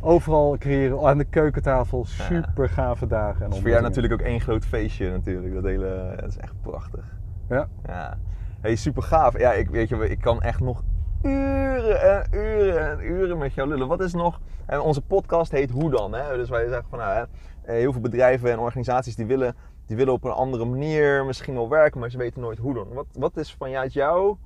overal 0.00 0.58
creëren, 0.58 1.06
aan 1.06 1.18
de 1.18 1.24
keukentafel, 1.24 2.04
super 2.04 2.68
gave 2.68 3.06
dagen. 3.06 3.44
Het 3.44 3.54
is 3.54 3.60
voor 3.60 3.70
jou 3.70 3.82
natuurlijk 3.82 4.12
ook 4.12 4.20
één 4.20 4.40
groot 4.40 4.64
feestje 4.64 5.10
natuurlijk. 5.10 5.54
Dat 5.54 5.64
hele, 5.64 6.14
dat 6.20 6.28
is 6.28 6.36
echt 6.36 6.54
prachtig. 6.62 7.04
Ja. 7.48 7.68
Ja. 7.86 8.18
Hey, 8.60 8.76
super 8.76 9.02
gaaf. 9.02 9.38
Ja, 9.38 9.52
ik, 9.52 9.70
weet 9.70 9.88
je, 9.88 10.08
ik 10.08 10.20
kan 10.20 10.42
echt 10.42 10.60
nog 10.60 10.82
uren 11.22 12.00
en 12.00 12.26
uren 12.30 12.90
en 12.90 13.04
uren 13.04 13.38
met 13.38 13.54
jou 13.54 13.68
lullen. 13.68 13.88
Wat 13.88 14.00
is 14.00 14.12
nog... 14.12 14.40
En 14.66 14.80
onze 14.80 15.02
podcast 15.02 15.50
heet 15.52 15.70
Hoe 15.70 15.90
Dan? 15.90 16.14
Hè? 16.14 16.36
Dus 16.36 16.48
wij 16.48 16.68
zeggen 16.68 16.88
van, 16.88 16.98
nou, 16.98 17.12
hè, 17.12 17.20
eh, 17.20 17.74
heel 17.74 17.92
veel 17.92 18.00
bedrijven 18.00 18.50
en 18.50 18.58
organisaties 18.58 19.16
die 19.16 19.26
willen, 19.26 19.54
die 19.86 19.96
willen 19.96 20.12
op 20.12 20.24
een 20.24 20.30
andere 20.30 20.64
manier 20.64 21.24
misschien 21.24 21.54
wel 21.54 21.68
werken, 21.68 22.00
maar 22.00 22.10
ze 22.10 22.18
weten 22.18 22.40
nooit 22.40 22.58
hoe 22.58 22.74
dan. 22.74 22.88
Wat, 22.92 23.06
wat 23.12 23.36
is 23.36 23.54
vanuit 23.54 23.92
jou... 23.92 24.36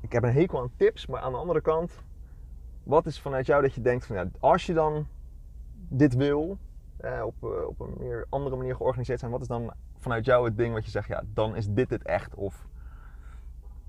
Ik 0.00 0.12
heb 0.12 0.22
een 0.22 0.32
hekel 0.32 0.60
aan 0.60 0.70
tips, 0.76 1.06
maar 1.06 1.20
aan 1.20 1.32
de 1.32 1.38
andere 1.38 1.60
kant... 1.60 1.92
Wat 2.82 3.06
is 3.06 3.20
vanuit 3.20 3.46
jou 3.46 3.62
dat 3.62 3.74
je 3.74 3.80
denkt 3.80 4.06
van, 4.06 4.16
ja, 4.16 4.26
als 4.40 4.66
je 4.66 4.72
dan 4.72 5.06
dit 5.88 6.14
wil, 6.14 6.58
eh, 6.96 7.22
op, 7.24 7.34
eh, 7.42 7.66
op 7.66 7.80
een 7.80 7.94
meer 7.98 8.26
andere 8.28 8.56
manier 8.56 8.76
georganiseerd 8.76 9.18
zijn, 9.18 9.30
wat 9.30 9.40
is 9.40 9.46
dan 9.46 9.72
vanuit 9.98 10.24
jou 10.24 10.44
het 10.44 10.56
ding 10.56 10.74
wat 10.74 10.84
je 10.84 10.90
zegt, 10.90 11.08
ja, 11.08 11.22
dan 11.34 11.56
is 11.56 11.66
dit 11.68 11.90
het 11.90 12.02
echt? 12.02 12.34
Of 12.34 12.66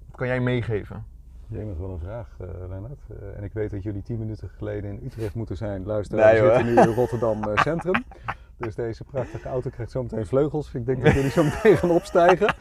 wat 0.08 0.16
kan 0.18 0.28
jij 0.28 0.40
meegeven? 0.40 1.06
Jij 1.48 1.66
bent 1.66 1.78
wel 1.78 1.90
een 1.90 2.00
vraag. 2.00 2.36
Eh, 2.40 3.38
en 3.38 3.44
ik 3.44 3.54
weet 3.54 3.70
dat 3.72 3.84
jullie 3.84 4.02
tien 4.02 4.20
minuten 4.20 4.50
geleden 4.50 4.92
in 4.92 5.06
Utrecht 5.06 5.36
moeten 5.36 5.58
zijn. 5.58 5.86
Luister, 5.86 6.18
Nee, 6.18 6.34
we 6.34 6.40
hoor. 6.40 6.56
zitten 6.56 6.74
nu 6.74 6.82
in 6.82 6.96
Rotterdam 6.96 7.42
Centrum. 7.56 8.04
Dus 8.58 8.76
deze 8.76 9.04
prachtige 9.04 9.48
auto 9.50 9.70
krijgt 9.70 9.92
zometeen 9.92 10.26
vleugels. 10.26 10.74
Ik 10.74 10.86
denk 10.86 11.04
dat 11.04 11.14
jullie 11.14 11.30
zo 11.30 11.44
meteen 11.44 11.78
gaan 11.78 11.90
opstijgen. 11.92 12.56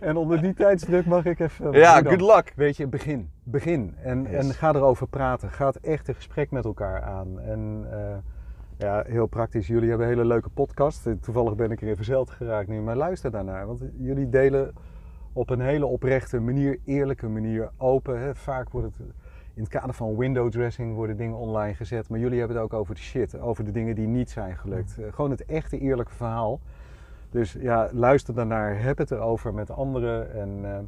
En 0.00 0.16
onder 0.16 0.42
die 0.42 0.54
tijdsdruk 0.54 1.06
mag 1.06 1.24
ik 1.24 1.38
even... 1.40 1.72
Ja, 1.72 1.94
hoe 1.94 2.02
dan? 2.02 2.12
good 2.18 2.34
luck! 2.36 2.52
Weet 2.56 2.76
je, 2.76 2.86
begin. 2.86 3.30
Begin. 3.42 3.94
En, 4.02 4.22
Yes. 4.22 4.30
en 4.48 4.54
ga 4.54 4.74
erover 4.74 5.08
praten. 5.08 5.50
Ga 5.50 5.66
het 5.66 5.80
echt 5.80 6.08
een 6.08 6.14
gesprek 6.14 6.50
met 6.50 6.64
elkaar 6.64 7.02
aan. 7.02 7.40
En 7.40 7.86
eh, 7.90 8.16
ja, 8.76 9.04
heel 9.06 9.26
praktisch. 9.26 9.66
Jullie 9.66 9.88
hebben 9.88 10.06
een 10.06 10.12
hele 10.12 10.26
leuke 10.26 10.48
podcast. 10.48 11.06
Eh, 11.06 11.12
Toevallig 11.20 11.54
ben 11.54 11.70
ik 11.70 11.80
erin 11.82 11.96
verzeld 11.96 12.30
geraakt 12.30 12.68
nu. 12.68 12.80
Maar 12.80 12.96
luister 12.96 13.30
daarnaar. 13.30 13.66
Want 13.66 13.82
jullie 13.98 14.28
delen 14.28 14.72
op 15.32 15.50
een 15.50 15.60
hele 15.60 15.86
oprechte 15.86 16.40
manier, 16.40 16.78
eerlijke 16.84 17.28
manier, 17.28 17.70
open. 17.76 18.20
Hè. 18.20 18.34
Vaak 18.34 18.70
wordt 18.70 18.96
het 18.98 19.06
in 19.58 19.64
het 19.64 19.72
kader 19.72 19.94
van 19.94 20.16
window 20.16 20.50
dressing 20.50 20.94
worden 20.94 21.16
dingen 21.16 21.36
online 21.36 21.74
gezet. 21.74 22.08
Maar 22.08 22.18
jullie 22.18 22.38
hebben 22.38 22.56
het 22.56 22.64
ook 22.64 22.72
over 22.72 22.94
de 22.94 23.00
shit. 23.00 23.38
Over 23.40 23.64
de 23.64 23.70
dingen 23.70 23.94
die 23.94 24.06
niet 24.06 24.30
zijn 24.30 24.56
gelukt. 24.56 24.98
Eh, 24.98 25.12
gewoon 25.12 25.30
het 25.30 25.44
echte 25.44 25.78
eerlijke 25.78 26.12
verhaal. 26.12 26.60
Dus 27.30 27.52
ja, 27.52 27.88
luister 27.92 28.34
daarnaar. 28.34 28.82
Heb 28.82 28.98
het 28.98 29.10
erover 29.10 29.54
met 29.54 29.70
anderen. 29.70 30.32
En 30.34 30.58
eh, 30.64 30.78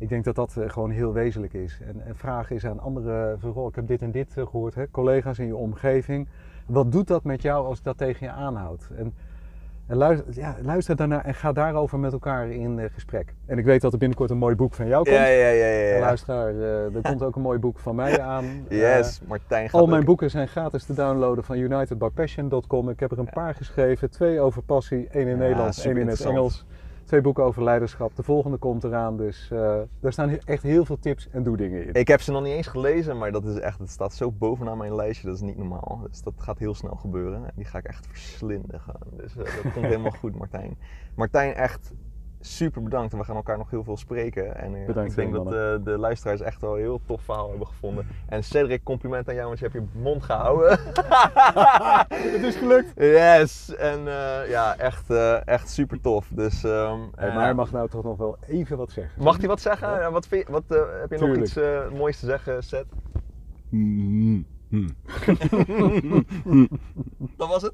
ik 0.00 0.08
denk 0.08 0.24
dat 0.24 0.34
dat 0.34 0.56
eh, 0.56 0.68
gewoon 0.68 0.90
heel 0.90 1.12
wezenlijk 1.12 1.52
is. 1.52 1.80
En, 1.86 2.04
en 2.06 2.16
vraag 2.16 2.50
is 2.50 2.66
aan 2.66 2.80
anderen, 2.80 3.40
van, 3.40 3.68
ik 3.68 3.74
heb 3.74 3.86
dit 3.86 4.02
en 4.02 4.10
dit 4.10 4.36
eh, 4.36 4.46
gehoord, 4.46 4.74
hè? 4.74 4.90
collega's 4.90 5.38
in 5.38 5.46
je 5.46 5.56
omgeving. 5.56 6.28
Wat 6.66 6.92
doet 6.92 7.06
dat 7.06 7.24
met 7.24 7.42
jou 7.42 7.66
als 7.66 7.82
dat 7.82 7.98
tegen 7.98 8.26
je 8.26 8.32
aanhoudt? 8.32 8.90
En, 8.96 9.14
en 9.90 9.96
luister, 9.96 10.26
ja, 10.34 10.56
luister 10.62 10.96
daarnaar 10.96 11.24
en 11.24 11.34
ga 11.34 11.52
daarover 11.52 11.98
met 11.98 12.12
elkaar 12.12 12.50
in 12.50 12.78
eh, 12.78 12.84
gesprek. 12.94 13.34
En 13.46 13.58
ik 13.58 13.64
weet 13.64 13.80
dat 13.80 13.92
er 13.92 13.98
binnenkort 13.98 14.30
een 14.30 14.38
mooi 14.38 14.54
boek 14.54 14.74
van 14.74 14.86
jou 14.86 15.04
komt. 15.04 15.16
Ja, 15.16 15.26
ja, 15.26 15.48
ja, 15.48 15.66
ja. 15.66 15.94
Ja. 15.94 16.00
Luisteraar, 16.00 16.48
eh, 16.54 16.94
er 16.94 17.00
komt 17.02 17.22
ook 17.22 17.36
een 17.36 17.42
mooi 17.42 17.58
boek 17.58 17.78
van 17.78 17.94
mij 17.94 18.20
aan. 18.34 18.44
Yes, 18.68 19.20
Martijn 19.26 19.64
Eh, 19.64 19.70
gaat 19.70 19.80
al 19.80 19.86
mijn 19.86 20.00
ook- 20.00 20.06
boeken 20.06 20.30
zijn 20.30 20.48
gratis 20.48 20.84
te 20.84 20.94
downloaden 20.94 21.44
van 21.44 21.56
unitedbypassion.com. 21.58 22.88
Ik 22.88 23.00
heb 23.00 23.10
er 23.10 23.18
een 23.18 23.30
paar 23.32 23.54
geschreven. 23.54 24.10
Twee 24.10 24.40
over 24.40 24.62
passie, 24.62 25.08
één 25.12 25.26
in 25.26 25.38
Nederlands, 25.38 25.84
één 25.84 25.96
in 25.96 26.08
het. 26.08 26.20
Engels. 26.24 26.64
Twee 27.10 27.22
boeken 27.22 27.44
over 27.44 27.64
leiderschap. 27.64 28.16
De 28.16 28.22
volgende 28.22 28.56
komt 28.56 28.84
eraan. 28.84 29.16
Dus 29.16 29.50
eh 29.50 29.80
daar 30.00 30.12
staan 30.12 30.38
echt 30.44 30.62
heel 30.62 30.84
veel 30.84 30.98
tips 30.98 31.28
en 31.30 31.42
doedingen 31.42 31.86
in. 31.86 31.92
Ik 31.92 32.08
heb 32.08 32.20
ze 32.20 32.32
nog 32.32 32.42
niet 32.42 32.52
eens 32.52 32.66
gelezen, 32.66 33.18
maar 33.18 33.32
dat 33.32 33.44
is 33.44 33.58
echt, 33.58 33.78
het 33.78 33.90
staat 33.90 34.14
zo 34.14 34.32
bovenaan 34.32 34.78
mijn 34.78 34.94
lijstje, 34.94 35.26
dat 35.26 35.36
is 35.36 35.40
niet 35.40 35.56
normaal. 35.56 36.00
Dus 36.10 36.22
dat 36.22 36.34
gaat 36.36 36.58
heel 36.58 36.74
snel 36.74 36.94
gebeuren. 36.94 37.44
En 37.44 37.52
die 37.54 37.64
ga 37.64 37.78
ik 37.78 37.84
echt 37.84 38.06
verslinden 38.06 38.80
gaan. 38.80 39.06
Dus 39.16 39.36
eh, 39.36 39.44
dat 39.44 39.72
komt 39.72 39.86
helemaal 39.94 40.10
goed, 40.10 40.34
Martijn. 40.34 40.78
Martijn, 41.14 41.54
echt 41.54 41.92
super 42.40 42.82
bedankt. 42.82 43.12
En 43.12 43.18
we 43.18 43.24
gaan 43.24 43.36
elkaar 43.36 43.58
nog 43.58 43.70
heel 43.70 43.84
veel 43.84 43.96
spreken. 43.96 44.56
En 44.56 44.86
Bedankt, 44.86 45.10
ik 45.10 45.16
denk 45.16 45.32
dat 45.32 45.46
eh, 45.46 45.84
de 45.84 45.98
luisteraars 45.98 46.40
echt 46.40 46.60
wel 46.60 46.74
een 46.74 46.80
heel 46.80 47.00
tof 47.06 47.22
verhaal 47.22 47.48
hebben 47.48 47.66
gevonden. 47.66 48.06
En 48.28 48.44
Cedric, 48.44 48.82
compliment 48.84 49.28
aan 49.28 49.34
jou, 49.34 49.46
want 49.46 49.58
je 49.58 49.64
hebt 49.64 49.76
je 49.76 50.00
mond 50.00 50.22
gehouden. 50.22 50.70
Het 52.32 52.42
is 52.42 52.56
gelukt. 52.56 52.92
yes! 52.94 53.74
En 53.74 53.98
eh, 53.98 54.48
ja, 54.48 54.76
echt, 54.76 55.10
echt 55.44 55.70
super 55.70 56.00
tof. 56.00 56.26
Dus, 56.30 56.64
ehm, 56.64 56.98
Hey, 57.14 57.32
maar 57.34 57.44
hij 57.44 57.54
mag 57.54 57.72
nou 57.72 57.88
toch 57.88 58.04
nog 58.04 58.16
wel 58.16 58.36
even 58.46 58.76
wat 58.76 58.90
zeggen. 58.90 59.22
Mag 59.22 59.38
hij 59.38 59.48
wat 59.48 59.60
zeggen? 59.60 59.88
Ja, 59.88 60.10
Wat 60.10 60.26
vind 60.26 60.46
je, 60.46 60.52
wat, 60.52 60.64
heb 61.00 61.10
je 61.10 61.26
nog 61.26 61.36
iets 61.36 61.58
moois 61.92 62.20
te 62.20 62.26
zeggen, 62.26 62.62
Seth? 62.62 62.86
Dat 67.36 67.48
was 67.48 67.62
het? 67.62 67.72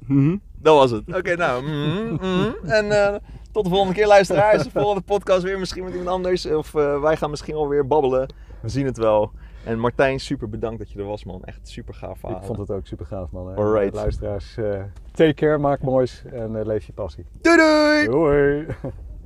Dat 0.55 0.75
was 0.75 0.91
het. 0.91 1.15
Oké, 1.15 1.35
nou. 1.35 1.63
mhm, 1.63 2.13
mhm. 2.13 2.51
En 2.65 3.21
tot 3.57 3.65
de 3.65 3.71
volgende 3.71 3.93
keer, 3.99 4.07
luisteraars. 4.07 4.63
De 4.63 4.69
volgende 4.71 5.01
podcast 5.01 5.43
weer 5.43 5.59
misschien 5.59 5.83
met 5.83 5.91
iemand 5.91 6.09
anders. 6.09 6.45
Of 6.45 6.75
eh, 6.75 7.01
wij 7.01 7.17
gaan 7.17 7.29
misschien 7.29 7.55
alweer 7.55 7.87
babbelen. 7.87 8.33
We 8.59 8.69
zien 8.69 8.85
het 8.85 8.97
wel. 8.97 9.31
En 9.63 9.79
Martijn, 9.79 10.19
super 10.19 10.49
bedankt 10.49 10.79
dat 10.79 10.91
je 10.91 10.99
er 10.99 11.05
was, 11.05 11.23
man. 11.23 11.43
Echt 11.43 11.67
super 11.67 11.93
gaaf 11.93 12.19
verhaal. 12.19 12.37
Ik 12.39 12.45
vond 12.45 12.57
het 12.57 12.71
ook 12.71 12.87
super 12.87 13.05
gaaf, 13.05 13.31
man. 13.31 13.47
hè. 13.49 13.55
Alright. 13.55 13.93
Luisteraars, 13.93 14.57
eh, 14.57 14.81
take 15.11 15.33
care, 15.33 15.57
maak 15.57 15.81
moois 15.81 16.23
en 16.31 16.59
eh, 16.59 16.65
leef 16.65 16.85
je 16.85 16.93
passie. 16.93 17.25
Doei 17.41 17.57
doei! 17.57 18.05
Doei! 18.05 18.65